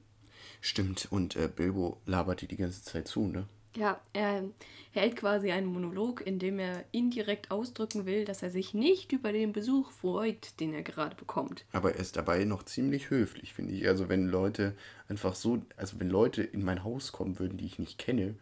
[0.61, 3.47] Stimmt, und äh, Bilbo labert die die ganze Zeit zu, ne?
[3.75, 4.43] Ja, er
[4.91, 9.31] hält quasi einen Monolog, in dem er indirekt ausdrücken will, dass er sich nicht über
[9.33, 11.65] den Besuch freut, den er gerade bekommt.
[11.73, 13.87] Aber er ist dabei noch ziemlich höflich, finde ich.
[13.87, 14.75] Also wenn Leute
[15.09, 18.35] einfach so, also wenn Leute in mein Haus kommen würden, die ich nicht kenne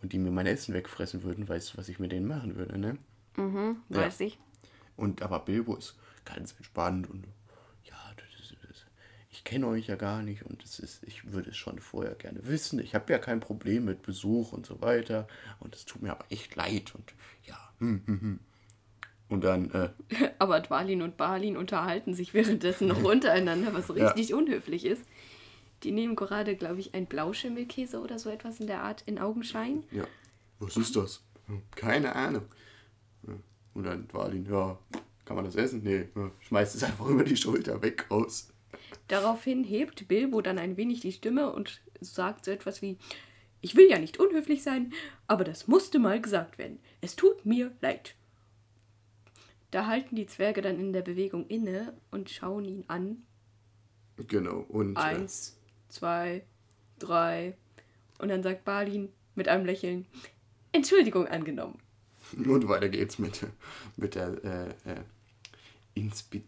[0.00, 2.78] und die mir mein Essen wegfressen würden, weißt du, was ich mit denen machen würde,
[2.78, 2.96] ne?
[3.36, 3.98] Mhm, Ja.
[3.98, 4.38] weiß ich.
[4.96, 7.24] Und aber Bilbo ist ganz entspannt und
[7.84, 8.86] ja, das ist, das,
[9.30, 12.46] ich kenne euch ja gar nicht und es ist, ich würde es schon vorher gerne
[12.46, 12.78] wissen.
[12.80, 15.26] Ich habe ja kein Problem mit Besuch und so weiter
[15.58, 17.14] und es tut mir aber echt leid und
[17.46, 17.56] ja.
[17.78, 18.38] Hm, hm, hm.
[19.30, 19.88] Und dann, äh,
[20.38, 24.08] Aber Dwalin und Balin unterhalten sich währenddessen noch untereinander, was Ja.
[24.08, 25.02] richtig unhöflich ist.
[25.82, 29.82] Die nehmen gerade, glaube ich, ein Blauschimmelkäse oder so etwas in der Art in Augenschein.
[29.92, 30.04] ja,
[30.58, 31.22] was ist das?
[31.74, 32.44] Keine Ahnung.
[33.26, 33.32] Ja.
[33.72, 34.78] Und dann Dwalin, ja,
[35.24, 35.82] kann man das essen?
[35.82, 38.48] Nee, ja, schmeißt es einfach über die Schulter weg aus.
[39.08, 42.98] Daraufhin hebt Bilbo dann ein wenig die Stimme und sagt so etwas wie:
[43.60, 44.92] Ich will ja nicht unhöflich sein,
[45.26, 46.78] aber das musste mal gesagt werden.
[47.00, 48.14] Es tut mir leid.
[49.70, 53.22] Da halten die Zwerge dann in der Bewegung inne und schauen ihn an.
[54.16, 56.44] Genau, und äh, Eins, zwei,
[56.98, 57.56] drei.
[58.18, 60.06] Und dann sagt Balin mit einem Lächeln:
[60.72, 61.78] Entschuldigung angenommen.
[62.36, 63.46] Und weiter geht's mit,
[63.96, 65.00] mit der äh, äh,
[65.94, 66.42] Inspe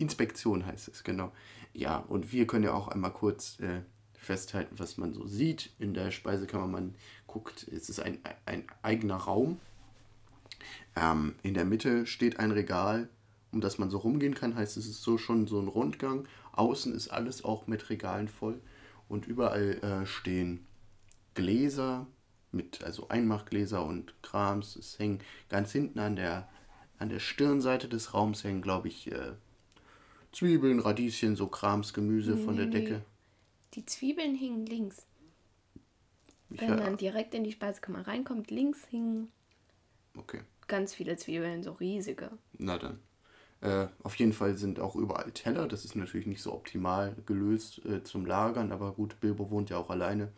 [0.00, 1.32] Inspektion, heißt es, genau.
[1.72, 3.82] Ja, und wir können ja auch einmal kurz äh,
[4.14, 6.66] festhalten, was man so sieht in der Speisekammer.
[6.66, 6.94] Man
[7.26, 9.60] guckt, es ist ein, ein eigener Raum.
[10.96, 13.08] Ähm, in der Mitte steht ein Regal,
[13.52, 14.54] um das man so rumgehen kann.
[14.54, 16.26] Heißt, es ist so schon so ein Rundgang.
[16.52, 18.60] Außen ist alles auch mit Regalen voll.
[19.08, 20.66] Und überall äh, stehen
[21.34, 22.06] Gläser
[22.52, 24.76] mit, also Einmachgläser und Krams.
[24.76, 26.48] Es hängen ganz hinten an der,
[26.98, 29.32] an der Stirnseite des Raums hängen, glaube ich, äh,
[30.32, 33.02] Zwiebeln, Radieschen, so Krams, Gemüse von der Nee, nee, Decke.
[33.74, 35.06] Die Zwiebeln hingen links.
[36.50, 39.28] Ich, Wenn man direkt in die Speisekammer reinkommt, links hingen
[40.16, 42.30] okay, ganz viele Zwiebeln, so riesige.
[42.58, 42.98] na dann.
[43.60, 45.68] Äh, auf jeden Fall sind auch überall Teller.
[45.68, 49.76] Das ist natürlich nicht so optimal gelöst äh, zum Lagern, aber gut, Bilbo wohnt ja
[49.76, 50.32] auch alleine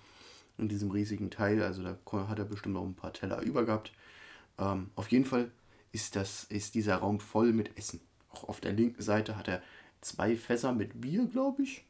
[0.59, 1.97] in diesem riesigen Teil, also da
[2.29, 3.93] hat er bestimmt noch ein paar Teller über gehabt.
[4.59, 5.51] Ähm, auf jeden Fall
[5.93, 8.01] ist, das, ist dieser Raum voll mit Essen.
[8.31, 9.63] Auch auf der linken Seite hat er
[10.03, 11.85] zwei Fässer mit Bier, glaube ich.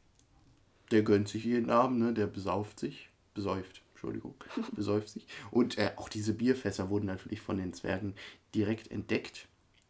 [0.91, 2.13] Der gönnt sich jeden Abend, ne?
[2.13, 3.09] der besauft sich.
[3.33, 4.35] Besäuft, Entschuldigung,
[4.73, 5.27] besäuft sich.
[5.51, 8.13] Und äh, auch diese Bierfässer wurden natürlich von den Zwergen
[8.53, 9.47] direkt entdeckt.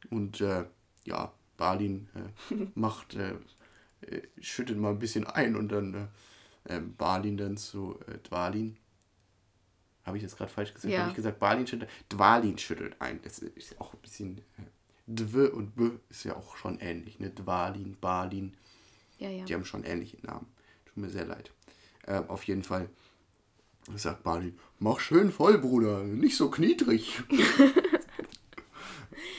[0.10, 0.66] Und äh,
[1.06, 3.36] ja, Balin äh, macht, äh,
[4.02, 6.08] äh, schüttet mal ein bisschen ein und dann äh,
[6.70, 8.78] ähm, Balin dann zu äh, Dwalin.
[10.06, 10.94] Habe ich das gerade falsch gesagt?
[10.94, 11.02] Ja.
[11.02, 11.90] Habe ich gesagt, Balin schüttelt?
[12.10, 13.22] Dwalin schüttelt ein.
[13.24, 14.42] Das ist auch ein bisschen.
[15.08, 17.20] Dw und B ist ja auch schon ähnlich.
[17.20, 17.30] Ne?
[17.30, 18.56] Dwalin, Balin.
[19.20, 19.46] Ja, ja.
[19.46, 20.48] Die haben schon ähnliche Namen.
[20.86, 21.52] Tut mir sehr leid.
[22.06, 22.90] Äh, auf jeden Fall
[23.96, 27.22] Sagt Balin, mach schön voll, Bruder, nicht so knietrig.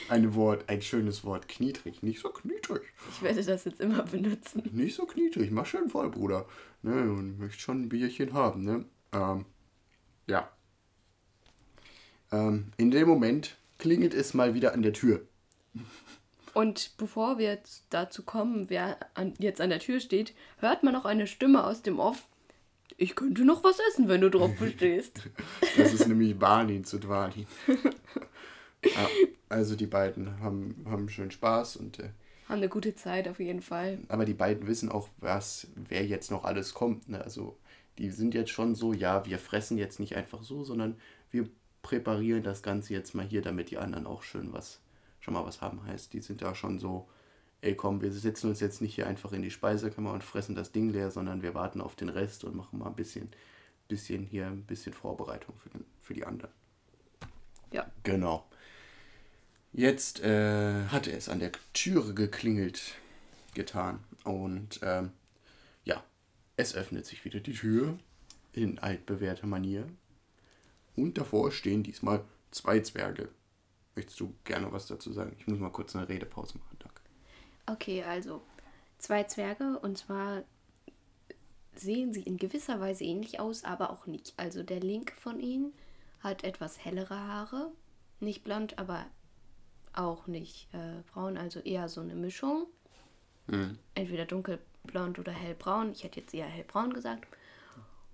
[0.09, 2.83] ein Wort, ein schönes Wort, knietrig, nicht so knietrig.
[3.11, 4.69] Ich werde das jetzt immer benutzen.
[4.71, 6.45] Nicht so knietrig, mach schön voll, Bruder.
[6.83, 8.85] Ne, und möchte schon ein Bierchen haben, ne?
[9.11, 9.45] Ähm,
[10.27, 10.49] ja.
[12.31, 15.25] Ähm, in dem Moment klingelt es mal wieder an der Tür.
[16.53, 17.59] Und bevor wir
[17.89, 21.81] dazu kommen, wer an, jetzt an der Tür steht, hört man noch eine Stimme aus
[21.81, 22.27] dem Off.
[22.97, 25.21] Ich könnte noch was essen, wenn du drauf bestehst.
[25.75, 27.45] Das ist nämlich Balin zu Dwalin.
[28.85, 29.09] ja,
[29.49, 32.09] also die beiden haben, haben schön Spaß und äh,
[32.47, 33.99] Haben eine gute Zeit auf jeden Fall.
[34.07, 37.09] aber die beiden wissen auch, was, wer jetzt noch alles kommt.
[37.09, 37.21] Ne?
[37.21, 37.57] Also
[37.97, 40.95] die sind jetzt schon so, ja, wir fressen jetzt nicht einfach so, sondern
[41.31, 41.49] wir
[41.81, 44.79] präparieren das Ganze jetzt mal hier, damit die anderen auch schön was,
[45.25, 45.83] schon mal was haben.
[45.85, 47.09] Heißt, die sind da schon so,
[47.61, 50.71] ey komm, wir setzen uns jetzt nicht hier einfach in die Speisekammer und fressen das
[50.71, 53.29] Ding leer, sondern wir warten auf den Rest und machen mal ein bisschen,
[53.87, 56.51] bisschen hier, ein bisschen Vorbereitung für, den, für die anderen.
[57.71, 57.91] Ja.
[58.03, 58.45] Genau.
[59.73, 62.93] Jetzt äh, hatte es an der Türe geklingelt
[63.55, 64.03] getan.
[64.23, 65.11] Und ähm,
[65.83, 66.03] ja,
[66.55, 67.97] es öffnet sich wieder die Tür
[68.53, 69.87] in altbewährter Manier.
[70.95, 73.29] Und davor stehen diesmal zwei Zwerge.
[73.95, 75.35] Möchtest du gerne was dazu sagen?
[75.39, 77.01] Ich muss mal kurz eine Redepause machen, danke.
[77.65, 78.41] Okay, also
[78.97, 80.43] zwei Zwerge und zwar
[81.75, 84.33] sehen sie in gewisser Weise ähnlich aus, aber auch nicht.
[84.37, 85.73] Also der linke von ihnen
[86.19, 87.71] hat etwas hellere Haare,
[88.19, 89.05] nicht blond, aber
[89.93, 92.67] auch nicht äh, braun, also eher so eine Mischung.
[93.93, 95.91] Entweder dunkelblond oder hellbraun.
[95.91, 97.27] Ich hätte jetzt eher hellbraun gesagt.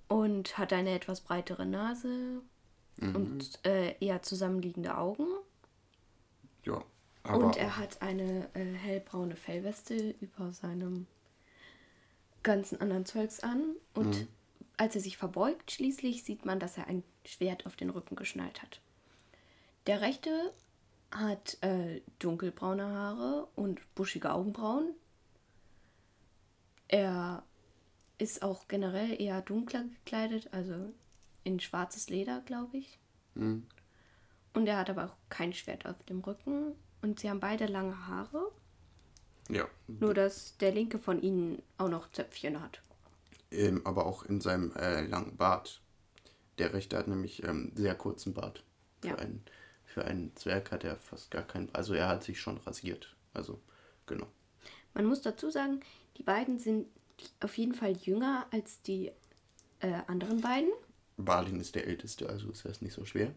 [0.08, 2.42] Und hat eine etwas breitere Nase
[3.00, 5.26] und äh, eher zusammenliegende Augen.
[6.64, 6.84] Ja,
[7.24, 11.08] aber Und er hat eine äh, hellbraune Fellweste über seinem
[12.44, 13.76] ganzen anderen Zeugs an.
[13.94, 14.28] Und
[14.78, 18.62] als er sich verbeugt, schließlich sieht man, dass er ein Schwert auf den Rücken geschnallt
[18.62, 18.82] hat.
[19.86, 20.54] Der rechte
[21.12, 24.94] hat äh, dunkelbraune Haare und buschige Augenbrauen.
[26.88, 27.44] Er
[28.18, 30.94] ist auch generell eher dunkler gekleidet, also
[31.44, 33.00] in schwarzes Leder, glaube ich.
[34.54, 36.76] Und er hat aber auch kein Schwert auf dem Rücken.
[37.02, 38.52] Und sie haben beide lange Haare.
[39.50, 42.82] ja, Nur, dass der linke von ihnen auch noch Zöpfchen hat.
[43.52, 45.82] ähm, aber auch in seinem äh, langen Bart.
[46.58, 48.64] Der rechte hat nämlich ähm, sehr kurzen Bart.
[49.02, 49.16] Für, Ja.
[49.16, 49.44] einen,
[49.86, 51.74] für einen Zwerg hat er fast gar keinen.
[51.74, 53.16] Also er hat sich schon rasiert.
[53.34, 53.60] Also,
[54.06, 54.28] genau.
[54.94, 55.80] Man muss dazu sagen,
[56.18, 56.88] die beiden sind
[57.40, 59.12] auf jeden Fall jünger als die
[59.80, 60.70] äh, anderen beiden.
[61.18, 63.34] Balin ist der Älteste, also ist das nicht so schwer.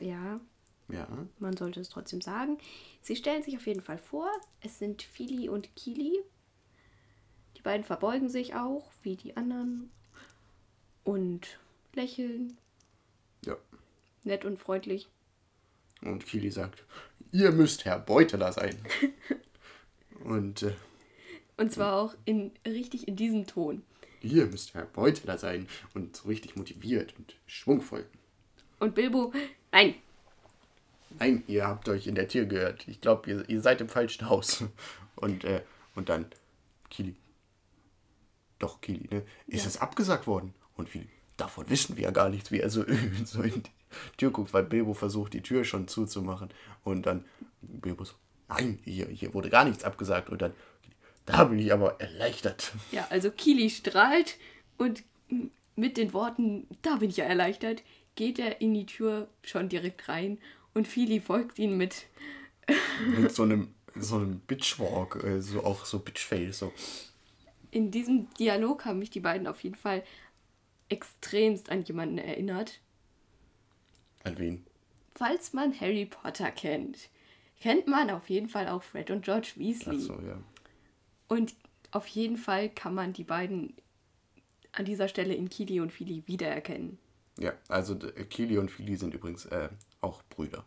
[0.00, 0.40] Ja,
[0.92, 1.06] Ja.
[1.38, 2.58] man sollte es trotzdem sagen.
[3.02, 4.28] Sie stellen sich auf jeden Fall vor.
[4.60, 6.18] Es sind Fili und Kili.
[7.56, 9.90] Die beiden verbeugen sich auch, wie die anderen.
[11.04, 11.58] Und
[11.94, 12.56] lächeln,
[13.44, 13.56] Ja.
[14.24, 15.08] nett und freundlich.
[16.02, 16.84] Und Kili sagt,
[17.32, 18.76] ihr müsst Herr Beuteler sein.
[20.24, 20.74] Und äh,
[21.56, 23.82] Und zwar auch in, richtig in diesem Ton.
[24.22, 25.66] ihr müsst Herr Beuteler sein.
[25.94, 28.06] Und so richtig motiviert und schwungvoll.
[28.78, 29.32] Und Bilbo,
[29.72, 29.94] nein,
[31.18, 32.86] Nein, ihr habt euch in der Tür gehört.
[32.88, 34.64] Ich glaube, ihr, ihr seid im falschen Haus.
[35.16, 35.60] Und, äh,
[35.96, 36.26] und dann
[36.88, 37.14] Kili.
[38.58, 39.22] Doch, Kili, ne?
[39.46, 39.68] Ist Ja.
[39.68, 40.54] es abgesagt worden?
[40.76, 42.84] Und Kili, davon wissen wir ja gar nichts, wie er so,
[43.26, 43.70] so in die
[44.16, 46.48] Tür guckt, weil Bilbo versucht, die Tür schon zuzumachen.
[46.84, 47.26] Und dann
[47.60, 48.14] Bilbo so,
[48.48, 50.30] nein, hier, hier wurde gar nichts abgesagt.
[50.30, 50.54] Und dann,
[51.26, 52.72] da bin ich aber erleichtert.
[52.92, 54.38] Ja, also Kili strahlt
[54.78, 55.02] und
[55.76, 57.82] mit den Worten, da bin ich ja erleichtert,
[58.14, 60.38] geht er in die Tür schon direkt rein
[60.74, 62.06] und Fili folgt ihm mit.
[63.18, 66.72] Mit so einem, so einem Bitchwalk, äh, so auch so Bitchface, so.
[67.72, 70.02] In diesem Dialog haben mich die beiden auf jeden Fall
[70.88, 72.80] extremst an jemanden erinnert.
[74.24, 74.66] An wen?
[75.14, 77.08] Falls man Harry Potter kennt,
[77.60, 79.98] kennt man auf jeden Fall auch Fred und George Ach Weasley.
[80.00, 80.38] so, ja.
[81.28, 81.54] Und
[81.92, 83.74] auf jeden Fall kann man die beiden
[84.72, 86.98] an dieser Stelle in Kili und Fili wiedererkennen.
[87.38, 89.68] Ja, also d- Kili und Fili sind übrigens äh,
[90.00, 90.64] auch Brüder.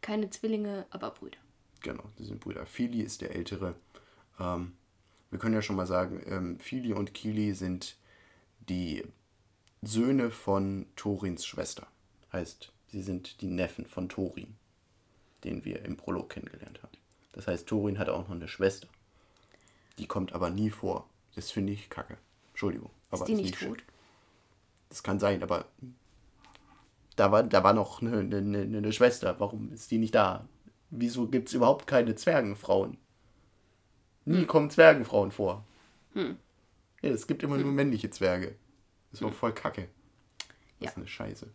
[0.00, 1.38] Keine Zwillinge, aber Brüder.
[1.80, 2.66] Genau, die sind Brüder.
[2.66, 3.74] Fili ist der Ältere.
[4.38, 4.76] Ähm,
[5.30, 7.96] wir können ja schon mal sagen, ähm, Fili und Kili sind
[8.68, 9.04] die
[9.82, 11.86] Söhne von Thorins Schwester.
[12.32, 14.56] Heißt, sie sind die Neffen von Thorin,
[15.44, 16.96] den wir im Prolog kennengelernt haben.
[17.32, 18.88] Das heißt, Thorin hat auch noch eine Schwester.
[19.98, 21.08] Die kommt aber nie vor.
[21.34, 22.16] Das finde ich kacke.
[22.50, 22.90] Entschuldigung.
[23.10, 23.68] Aber Ist die nicht schön.
[23.74, 23.82] tot?
[24.88, 25.66] Das kann sein, aber
[27.16, 29.38] da war, da war noch eine, eine, eine, Schwester.
[29.40, 30.46] Warum ist die nicht da?
[30.90, 32.96] Wieso gibt es überhaupt keine Zwergenfrauen?
[34.24, 35.64] Nie kommen Zwergenfrauen vor.
[36.14, 38.56] Ja, es gibt immer nur männliche Zwerge.
[39.10, 39.88] Das ist doch voll kacke.
[40.38, 40.48] Das
[40.80, 40.90] Ja.
[40.90, 41.48] ist eine Scheiße.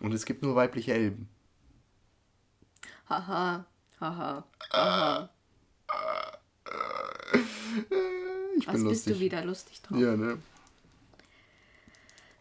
[0.00, 1.28] Und es gibt nur weibliche Elben.
[3.08, 3.64] Haha,
[4.00, 5.28] haha, haha.
[8.60, 9.14] Ich Was bin bist lustig.
[9.14, 9.98] du wieder lustig drauf?
[9.98, 10.38] Ja, ne?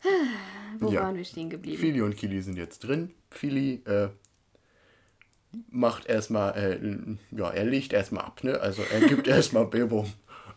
[0.80, 1.02] Wo Ja.
[1.04, 1.78] waren wir stehen geblieben?
[1.78, 3.14] Fili und Kili sind jetzt drin.
[3.32, 4.10] Fili äh,
[5.70, 8.60] macht erstmal, äh, ja, er legt erstmal ab, ne?
[8.60, 10.08] Also er gibt erstmal Bilbo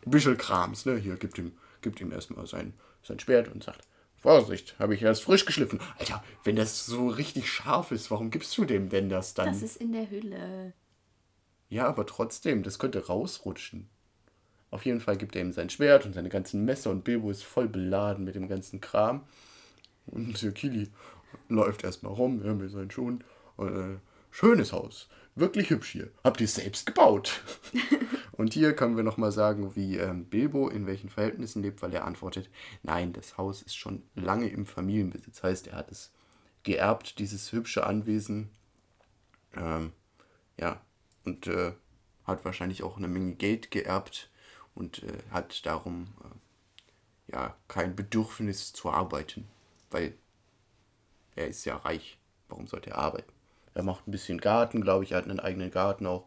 [0.05, 0.97] ein bisschen Krams, ne?
[0.97, 5.23] Hier gibt ihm, gibt ihm erstmal sein, sein Schwert und sagt, Vorsicht, habe ich erst
[5.23, 5.81] frisch geschliffen.
[5.99, 9.47] Alter, wenn das so richtig scharf ist, warum gibst du dem denn das dann?
[9.47, 10.75] Das ist in der Hülle.
[11.71, 13.89] Ja, aber trotzdem, das könnte rausrutschen.
[14.71, 17.43] Auf jeden Fall gibt er ihm sein Schwert und seine ganzen Messer und Bilbo ist
[17.43, 19.25] voll beladen mit dem ganzen Kram.
[20.07, 20.89] Und der Kili
[21.49, 23.25] läuft erstmal rum ja, mit seinen Schuhen.
[23.57, 23.99] Und, äh,
[24.31, 25.09] schönes Haus.
[25.35, 26.11] Wirklich hübsch hier.
[26.23, 27.43] Habt ihr es selbst gebaut?
[28.33, 32.05] und hier können wir nochmal sagen, wie ähm, Bilbo in welchen Verhältnissen lebt, weil er
[32.05, 32.49] antwortet,
[32.83, 35.43] nein, das Haus ist schon lange im Familienbesitz.
[35.43, 36.13] Heißt, er hat es
[36.63, 38.51] geerbt, dieses hübsche Anwesen.
[39.57, 39.93] Ähm,
[40.59, 40.81] ja,
[41.25, 41.73] und äh,
[42.25, 44.30] hat wahrscheinlich auch eine Menge Geld geerbt
[44.81, 49.47] und äh, hat darum äh, ja kein Bedürfnis zu arbeiten,
[49.91, 50.15] weil
[51.37, 52.19] er ist ja reich.
[52.49, 53.33] Warum sollte er arbeiten?
[53.75, 56.27] Er macht ein bisschen Garten, glaube ich, er hat einen eigenen Garten auch.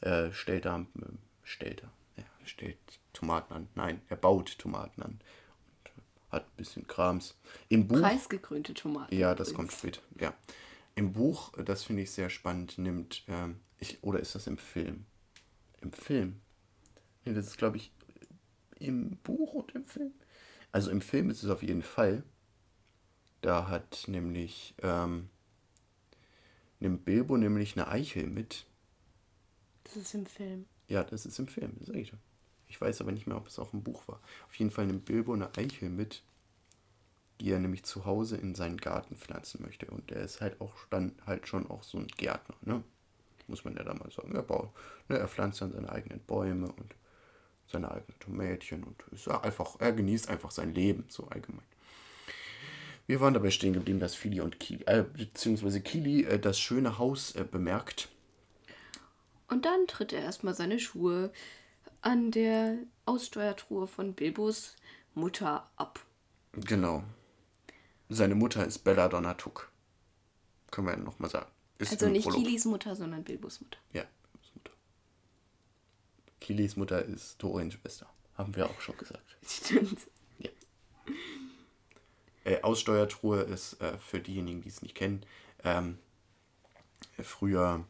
[0.00, 1.04] Äh, stellt da, äh,
[1.42, 2.78] stellt er, ja, stellt
[3.12, 3.68] Tomaten an.
[3.74, 7.36] Nein, er baut Tomaten an und äh, hat ein bisschen Krams.
[7.68, 9.14] Im Buch Preisgekrönte Tomaten.
[9.14, 9.96] ja, das kommt übrigens.
[9.98, 10.24] später.
[10.24, 10.34] Ja.
[10.94, 14.56] Im Buch, äh, das finde ich sehr spannend, nimmt, ähm, ich, oder ist das im
[14.56, 15.04] Film?
[15.80, 16.40] Im Film?
[17.24, 17.92] Nee, das ist, glaube ich,
[18.78, 20.12] im Buch und im Film.
[20.72, 22.22] Also im Film ist es auf jeden Fall.
[23.42, 25.28] Da hat nämlich, ähm,
[26.80, 28.66] nimmt Bilbo nämlich eine Eichel mit.
[29.84, 30.66] Das ist im Film.
[30.88, 32.18] Ja, das ist im Film, das ich doch.
[32.68, 34.20] Ich weiß aber nicht mehr, ob es auch im Buch war.
[34.46, 36.22] Auf jeden Fall nimmt Bilbo eine Eichel mit,
[37.40, 39.86] die er nämlich zu Hause in seinen Garten pflanzen möchte.
[39.86, 42.82] Und er ist halt auch dann halt schon auch so ein Gärtner, ne?
[43.48, 44.34] Muss man ja da mal sagen.
[44.34, 44.70] Er baut,
[45.08, 45.18] ne?
[45.18, 46.94] Er pflanzt dann seine eigenen Bäume und
[47.72, 51.64] seine eigenen Tomätchen und ist einfach, er genießt einfach sein Leben, so allgemein.
[53.06, 56.98] Wir waren dabei stehen geblieben, dass Fili und Kili, äh, beziehungsweise Kili äh, das schöne
[56.98, 58.08] Haus äh, bemerkt.
[59.48, 61.32] Und dann tritt er erstmal seine Schuhe
[62.00, 64.76] an der Aussteuertruhe von Bilbos
[65.14, 66.00] Mutter ab.
[66.52, 67.02] Genau.
[68.08, 69.70] Seine Mutter ist Belladonna Tuck.
[70.70, 71.50] Können wir ja nochmal sagen.
[71.78, 72.44] Ist Also nicht Prolog.
[72.44, 73.78] Kilis Mutter, sondern Bilbos Mutter.
[73.92, 74.04] Ja.
[76.42, 78.06] Kilis Mutter ist Torins Schwester.
[78.34, 79.36] Haben wir auch schon gesagt.
[79.46, 79.98] Stimmt.
[82.44, 85.24] Äh, Aussteuertruhe ist äh, für diejenigen, die es nicht kennen.
[85.62, 85.98] Ähm,
[87.22, 87.86] früher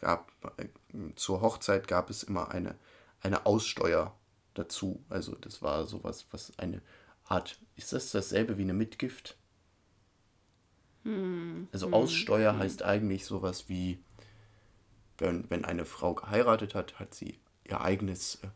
[0.00, 0.68] gab äh,
[1.16, 2.76] zur Hochzeit gab es immer eine,
[3.20, 4.16] eine Aussteuer
[4.54, 5.04] dazu.
[5.10, 6.80] Also das war sowas, was eine
[7.24, 7.58] Art.
[7.76, 9.36] Ist das dasselbe wie eine Mitgift?
[11.72, 14.02] Also Aussteuer heißt eigentlich sowas wie,
[15.18, 18.48] wenn, wenn eine Frau geheiratet hat, hat sie ihr eigenes äh,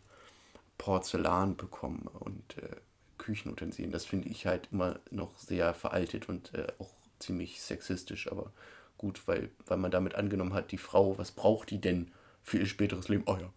[0.76, 2.76] Porzellan bekommen und äh,
[3.18, 3.92] Küchenutensilien.
[3.92, 8.52] Das finde ich halt immer noch sehr veraltet und äh, auch ziemlich sexistisch, aber
[8.96, 12.66] gut, weil, weil man damit angenommen hat, die Frau, was braucht die denn für ihr
[12.66, 13.24] späteres Leben?
[13.26, 13.52] Oh ja,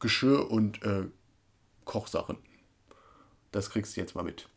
[0.00, 1.06] Geschirr und äh,
[1.84, 2.38] Kochsachen.
[3.50, 4.48] Das kriegst du jetzt mal mit.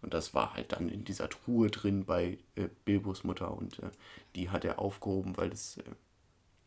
[0.00, 3.90] Und das war halt dann in dieser Truhe drin bei äh, Bilbos Mutter und äh,
[4.34, 5.54] die hat er aufgehoben, weil äh,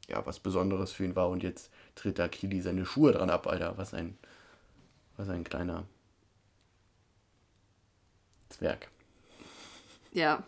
[0.07, 1.29] ja was Besonderes für ihn war.
[1.29, 3.77] Und jetzt tritt da Kili seine Schuhe dran ab, Alter.
[3.77, 4.17] Was ein,
[5.17, 5.85] was ein kleiner
[8.49, 8.89] Zwerg.
[10.11, 10.43] Ja.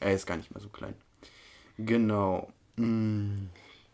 [0.00, 0.94] Er ist gar nicht mehr so klein.
[1.78, 2.52] Genau.
[2.76, 3.46] Mm,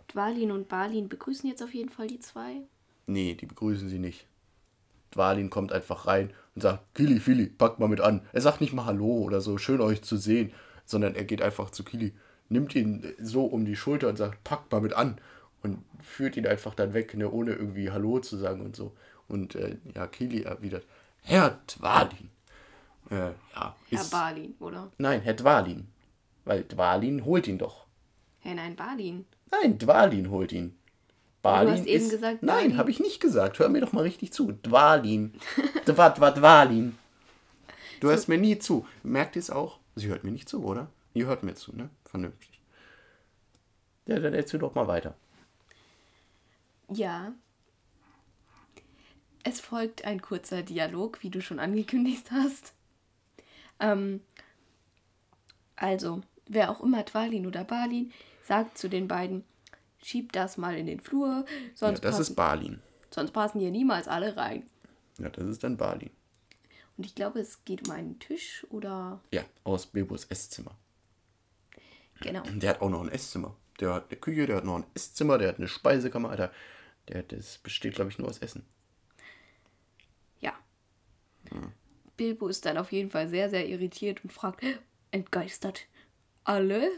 [0.09, 2.63] Dwalin und Balin begrüßen jetzt auf jeden Fall die zwei.
[3.07, 4.27] nee, die begrüßen sie nicht.
[5.13, 8.23] Dwalin kommt einfach rein und sagt, Kili, Fili, packt mal mit an.
[8.33, 10.53] Er sagt nicht mal Hallo oder so, schön euch zu sehen,
[10.85, 12.15] sondern er geht einfach zu Kili,
[12.53, 15.19] nimmt ihn so um die Schulter und sagt, packt mal mit an
[15.63, 18.93] und führt ihn einfach dann weg, ne, ohne irgendwie Hallo zu sagen und so.
[19.29, 20.85] Und äh, ja, Kili erwidert,
[21.23, 22.31] Herr Dwalin.
[23.11, 24.91] Äh, ja, Herr Balin, oder?
[24.99, 25.89] nein, Herr Dwalin.
[26.45, 27.87] Weil Dwalin holt ihn doch.
[28.41, 29.25] Hä, nein, Balin.
[29.51, 30.77] Nein, Dwalin holt ihn.
[31.43, 33.59] Balin hast eben ist, gesagt, Nein, habe ich nicht gesagt.
[33.59, 34.53] Hör mir doch mal richtig zu.
[34.53, 35.35] Dwalin.
[35.87, 36.97] Dwa, dwa, Dwalin.
[38.01, 38.87] Du hörst mir nie zu.
[39.03, 39.79] Merkt ihr es auch?
[39.95, 40.89] Sie hört mir nicht zu, oder?
[41.15, 41.91] Ihr hört mir zu, ne?
[42.13, 42.61] Vernünftig.
[44.05, 45.15] Ja, dann erzähl doch mal weiter.
[46.91, 47.33] Ja.
[49.45, 52.75] Es folgt ein kurzer Dialog, wie du schon angekündigt hast.
[53.81, 54.21] Ähm,
[55.75, 58.13] also, wer auch immer Dwalin oder Balin
[58.45, 59.43] sagt zu den beiden,
[60.03, 62.83] schieb das mal in den Flur, Ja, sonst, das passen, ist Balin.
[63.11, 64.69] sonst passen hier niemals alle rein.
[65.19, 66.11] Ja, das ist dann Balin.
[66.99, 69.23] Und ich glaube, es geht um einen Tisch oder.
[69.33, 70.77] Ja, aus Bilbos Esszimmer.
[72.23, 72.43] Genau.
[72.43, 73.57] Der hat auch noch ein Esszimmer.
[73.81, 76.53] Der hat eine Küche, der hat noch ein Esszimmer, der hat eine Speisekammer, Alter.
[77.09, 78.65] Der, das besteht, glaube ich, nur aus Essen.
[80.41, 80.55] Ja.
[82.17, 84.63] Bilbo ist dann auf jeden Fall sehr, sehr irritiert und fragt,
[85.11, 85.87] entgeistert,
[86.45, 86.91] alle?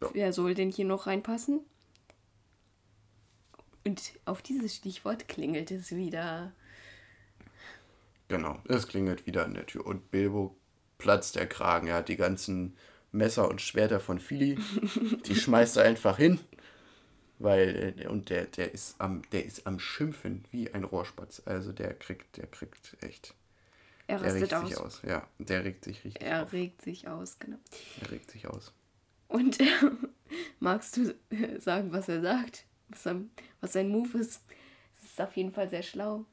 [0.00, 0.10] Ja.
[0.12, 1.60] Wer soll denn hier noch reinpassen?
[3.84, 6.52] Und auf dieses Stichwort klingelt es wieder.
[8.28, 9.86] Genau, es klingelt wieder an der Tür.
[9.86, 10.56] Und Bilbo
[10.98, 11.86] platzt der Kragen.
[11.86, 12.76] Er hat die ganzen
[13.12, 14.58] Messer und Schwerter von Fili.
[15.26, 16.38] Die schmeißt er einfach hin.
[17.40, 21.42] Weil, äh, und der, der ist am, der ist am Schimpfen wie ein Rohrspatz.
[21.44, 23.34] Also der kriegt, der kriegt echt.
[24.08, 24.68] Er Der rastet regt aus.
[24.68, 25.02] sich aus.
[25.06, 26.52] Ja, der regt sich richtig Er auf.
[26.52, 27.58] regt sich aus, genau.
[28.00, 28.72] Er regt sich aus.
[29.28, 29.58] Und
[30.60, 32.64] magst du äh, sagen, was er sagt?
[32.88, 33.30] Was sein,
[33.60, 34.40] was sein Move ist?
[34.96, 36.24] Es ist auf jeden Fall sehr schlau.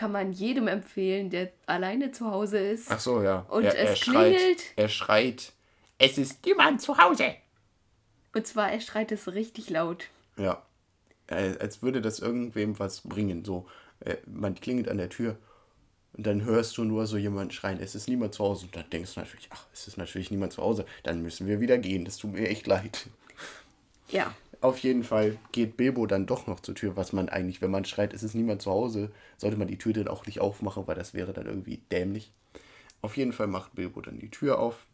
[0.00, 2.90] Kann man jedem empfehlen, der alleine zu Hause ist.
[2.90, 3.40] Ach so, ja.
[3.50, 4.34] Und er, es er schreit.
[4.34, 4.64] klingelt.
[4.76, 5.52] Er schreit.
[5.98, 7.34] Es ist niemand zu Hause.
[8.32, 10.06] Und zwar, er schreit es richtig laut.
[10.38, 10.62] Ja.
[11.26, 13.44] Als würde das irgendwem was bringen.
[13.44, 13.68] So,
[14.00, 15.36] äh, man klingelt an der Tür
[16.14, 18.64] und dann hörst du nur so jemanden schreien, es ist niemand zu Hause.
[18.64, 20.86] Und dann denkst du natürlich, ach, es ist natürlich niemand zu Hause.
[21.02, 22.06] Dann müssen wir wieder gehen.
[22.06, 23.06] Das tut mir echt leid.
[24.08, 24.34] Ja.
[24.60, 27.84] Auf jeden Fall geht Bilbo dann doch noch zur Tür, was man eigentlich, wenn man
[27.86, 30.96] schreit, es ist niemand zu Hause, sollte man die Tür dann auch nicht aufmachen, weil
[30.96, 32.32] das wäre dann irgendwie dämlich.
[33.00, 34.86] Auf jeden Fall macht Bilbo dann die Tür auf.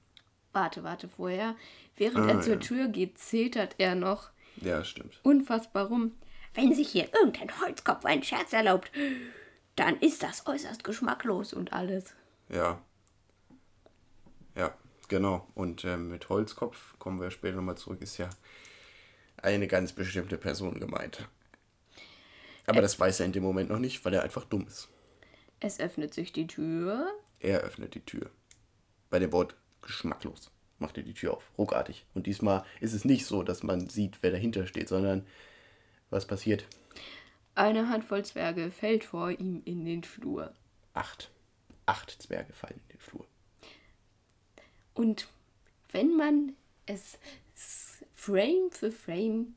[0.52, 1.56] Warte, warte, vorher.
[1.96, 2.60] Während Ah, er zur ja.
[2.60, 4.30] Tür geht, zetert er noch.
[4.56, 5.20] Ja, stimmt.
[5.22, 6.12] Unfassbar rum.
[6.54, 8.90] Wenn sich hier irgendein Holzkopf einen Scherz erlaubt,
[9.76, 12.14] dann ist das äußerst geschmacklos und alles.
[12.48, 12.80] Ja.
[14.56, 14.74] Ja,
[15.08, 15.46] genau.
[15.54, 18.30] Und ähm, mit Holzkopf, kommen wir später nochmal zurück, ist ja
[19.42, 21.28] eine ganz bestimmte Person gemeint.
[22.66, 24.88] Aber das weiß er in dem Moment noch nicht, weil er einfach dumm ist.
[25.60, 27.12] Es öffnet sich die Tür.
[27.40, 28.30] Er öffnet die Tür.
[29.08, 32.04] Bei dem Wort geschmacklos macht er die Tür auf, ruckartig.
[32.14, 35.26] Und diesmal ist es nicht so, dass man sieht, wer dahinter steht, sondern
[36.10, 36.66] was passiert?
[37.54, 40.52] Eine Handvoll Zwerge fällt vor ihm in den Flur.
[40.92, 41.30] Acht.
[41.86, 43.26] Acht Zwerge fallen in den Flur.
[44.92, 45.28] Und
[45.92, 47.18] wenn man es
[48.16, 49.54] Frame für Frame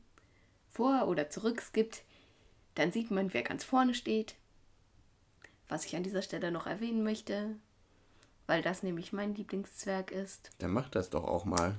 [0.68, 2.02] vor- oder zurück skippt,
[2.76, 4.36] dann sieht man, wer ganz vorne steht.
[5.68, 7.56] Was ich an dieser Stelle noch erwähnen möchte,
[8.46, 10.50] weil das nämlich mein Lieblingszwerg ist.
[10.58, 11.74] Dann mach das doch auch mal.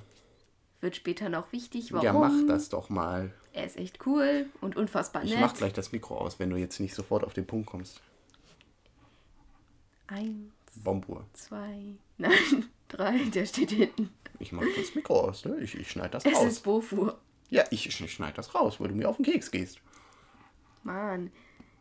[0.80, 2.04] Wird später noch wichtig, warum.
[2.04, 3.32] Ja, mach das doch mal.
[3.52, 5.40] Er ist echt cool und unfassbar Ich nett.
[5.40, 8.00] mach gleich das Mikro aus, wenn du jetzt nicht sofort auf den Punkt kommst.
[10.08, 10.52] Eins,
[10.82, 11.24] Bombur.
[11.32, 14.10] zwei, nein, drei, der steht hinten.
[14.38, 15.56] Ich mach das Mikro aus, ne?
[15.60, 16.44] Ich, ich schneide das Es raus.
[16.46, 17.18] ist Bofur.
[17.50, 19.80] Ja, ich, ich schneide das raus, weil du mir auf den Keks gehst.
[20.82, 21.30] Mann,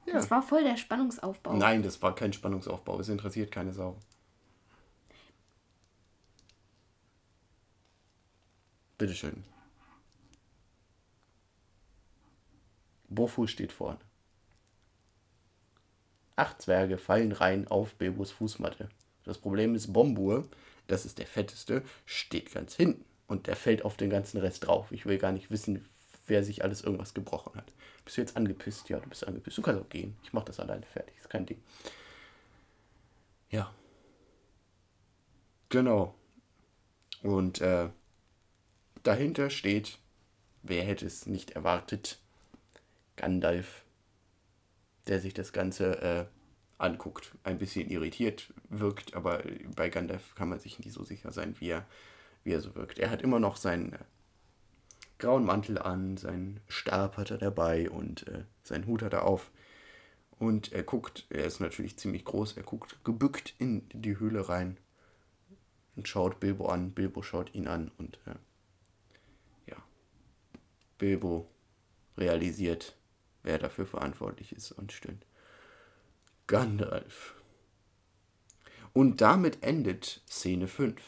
[0.05, 0.13] Ja.
[0.13, 1.53] das war voll der Spannungsaufbau.
[1.53, 2.99] Nein, das war kein Spannungsaufbau.
[2.99, 3.97] Es interessiert keine Sau.
[8.97, 9.43] Bitteschön.
[13.09, 13.99] Bofu steht vorne.
[16.35, 18.89] Acht Zwerge fallen rein auf Bilbos Fußmatte.
[19.23, 20.47] Das Problem ist, Bombur,
[20.87, 23.05] das ist der fetteste, steht ganz hinten.
[23.27, 24.91] Und der fällt auf den ganzen Rest drauf.
[24.91, 25.87] Ich will gar nicht wissen,
[26.27, 27.71] wer sich alles irgendwas gebrochen hat.
[28.03, 28.89] Bist du jetzt angepisst?
[28.89, 29.57] Ja, du bist angepisst.
[29.57, 30.17] Du kannst auch gehen.
[30.23, 31.15] Ich mach das alleine fertig.
[31.17, 31.61] Ist kein Ding.
[33.49, 33.73] Ja.
[35.69, 36.15] Genau.
[37.23, 37.89] Und äh,
[39.03, 39.99] dahinter steht,
[40.63, 42.19] wer hätte es nicht erwartet,
[43.15, 43.85] Gandalf,
[45.07, 46.25] der sich das Ganze äh,
[46.81, 47.31] anguckt.
[47.43, 49.43] Ein bisschen irritiert wirkt, aber
[49.75, 51.85] bei Gandalf kann man sich nicht so sicher sein, wie er,
[52.43, 52.99] wie er so wirkt.
[52.99, 53.99] Er hat immer noch seinen äh,
[55.19, 59.51] grauen Mantel an, seinen Stab hat er dabei und äh, seinen Hut hat er auf.
[60.39, 64.77] Und er guckt, er ist natürlich ziemlich groß, er guckt gebückt in die Höhle rein
[65.95, 66.91] und schaut Bilbo an.
[66.91, 68.33] Bilbo schaut ihn an und äh,
[69.69, 69.77] ja,
[70.97, 71.47] Bilbo
[72.17, 72.95] realisiert,
[73.43, 75.25] wer dafür verantwortlich ist und stöhnt.
[76.51, 77.35] Gandalf.
[78.93, 81.01] Und damit endet Szene 5.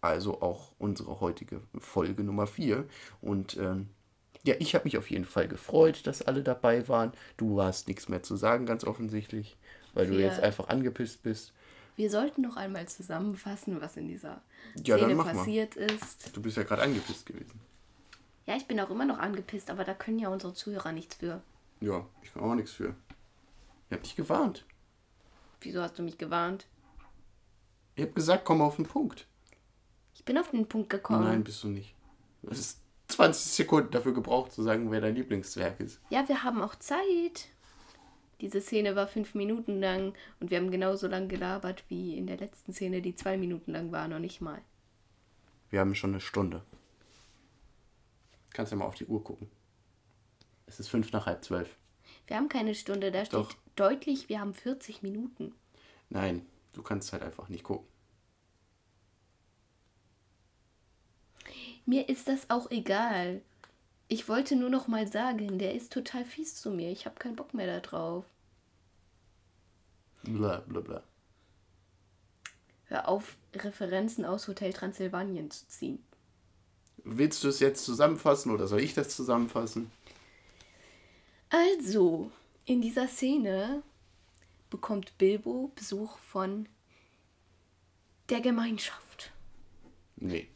[0.00, 2.86] Also auch unsere heutige Folge Nummer 4.
[3.20, 3.88] Und ähm,
[4.44, 7.12] ja, ich habe mich auf jeden Fall gefreut, dass alle dabei waren.
[7.36, 9.56] Du hast nichts mehr zu sagen, ganz offensichtlich,
[9.94, 11.52] weil du Wir- jetzt einfach angepisst bist.
[11.94, 14.42] Wir sollten noch einmal zusammenfassen, was in dieser
[14.82, 15.34] Ja, Szene mach mal.
[15.34, 16.34] passiert ist.
[16.34, 17.60] Du bist ja gerade angepisst gewesen.
[18.46, 21.42] Ja, ich bin auch immer noch angepisst, aber da können ja unsere Zuhörer nichts für.
[21.80, 22.94] Ja, ich kann auch nichts für.
[23.92, 24.64] Ich hab dich gewarnt.
[25.60, 26.66] Wieso hast du mich gewarnt?
[27.94, 29.26] Ich hab gesagt, komm auf den Punkt.
[30.14, 31.24] Ich bin auf den Punkt gekommen.
[31.24, 31.94] Nein, bist du nicht.
[32.40, 36.00] Du hast 20 Sekunden dafür gebraucht, zu sagen, wer dein Lieblingswerk ist.
[36.08, 37.50] Ja, wir haben auch Zeit.
[38.40, 42.38] Diese Szene war fünf Minuten lang und wir haben genauso lang gelabert wie in der
[42.38, 44.62] letzten Szene, die zwei Minuten lang war, noch nicht mal.
[45.68, 46.62] Wir haben schon eine Stunde.
[48.54, 49.50] Kannst ja mal auf die Uhr gucken.
[50.64, 51.76] Es ist fünf nach halb zwölf.
[52.26, 53.54] Wir haben keine Stunde, da steht Doch.
[53.76, 55.54] deutlich, wir haben 40 Minuten.
[56.08, 57.86] Nein, du kannst halt einfach nicht gucken.
[61.84, 63.42] Mir ist das auch egal.
[64.08, 66.90] Ich wollte nur noch mal sagen, der ist total fies zu mir.
[66.90, 68.24] Ich habe keinen Bock mehr da drauf.
[70.22, 71.02] Bla bla bla.
[72.84, 76.04] Hör auf, Referenzen aus Hotel Transsilvanien zu ziehen.
[77.04, 79.90] Willst du es jetzt zusammenfassen oder soll ich das zusammenfassen?
[81.52, 82.30] Also,
[82.64, 83.82] in dieser Szene
[84.70, 86.66] bekommt Bilbo Besuch von
[88.30, 89.32] der Gemeinschaft.
[90.16, 90.48] Nee.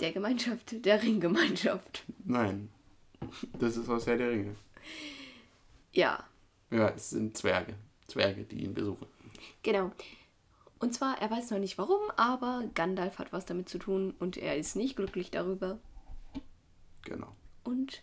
[0.00, 2.04] Der Gemeinschaft, der Ringgemeinschaft.
[2.24, 2.70] Nein.
[3.58, 4.56] Das ist aus Herr der Ringe.
[5.92, 6.24] Ja,
[6.70, 7.74] Ja, es sind Zwerge.
[8.08, 9.06] Zwerge, die ihn besuchen.
[9.62, 9.92] genau.
[10.78, 14.36] Und zwar, er weiß noch nicht warum, aber Gandalf hat was damit zu tun und
[14.38, 15.78] er ist nicht glücklich darüber.
[17.02, 17.36] Genau.
[17.62, 18.02] Und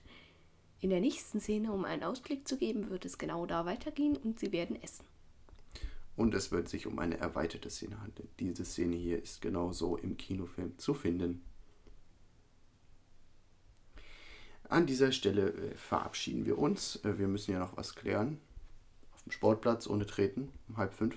[0.82, 4.40] in der nächsten Szene, um einen Ausblick zu geben, wird es genau da weitergehen und
[4.40, 5.06] sie werden essen.
[6.16, 8.28] Und es wird sich um eine erweiterte Szene handeln.
[8.40, 11.42] Diese Szene hier ist genauso im Kinofilm zu finden.
[14.68, 16.98] An dieser Stelle äh, verabschieden wir uns.
[17.04, 18.40] Äh, wir müssen ja noch was klären.
[19.14, 21.16] Auf dem Sportplatz ohne Treten um halb fünf.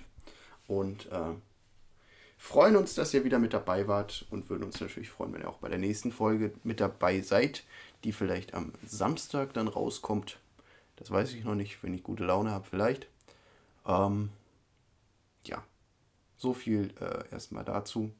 [0.67, 1.33] Und äh,
[2.43, 5.49] freuen uns, dass ihr wieder mit dabei wart und würden uns natürlich freuen, wenn ihr
[5.49, 7.63] auch bei der nächsten Folge mit dabei seid,
[8.03, 10.39] die vielleicht am Samstag dann rauskommt.
[10.97, 13.07] Das weiß ich noch nicht, wenn ich gute Laune habe, vielleicht.
[13.87, 14.29] Ähm,
[15.45, 15.63] ja,
[16.35, 18.11] so viel äh, erstmal dazu.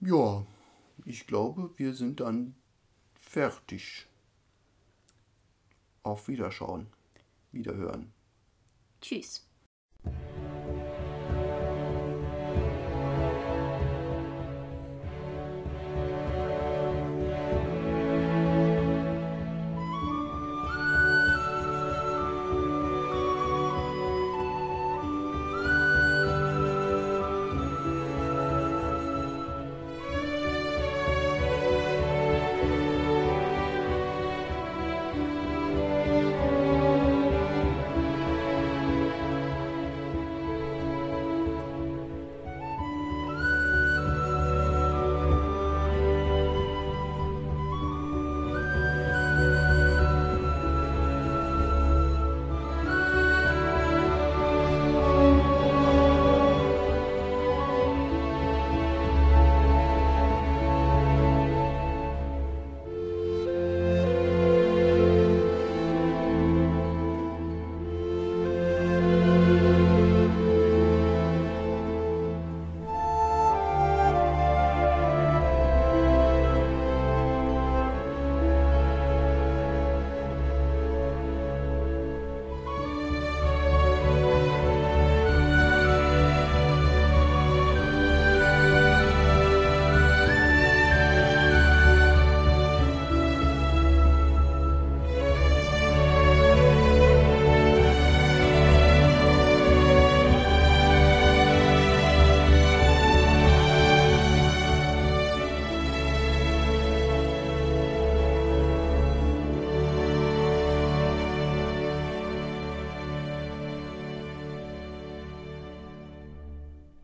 [0.00, 0.46] Ja,
[1.04, 2.54] ich glaube, wir sind dann
[3.20, 4.06] fertig.
[6.04, 6.86] Auf Wiederschauen,
[7.50, 8.12] Wiederhören.
[9.02, 9.49] Tschüss.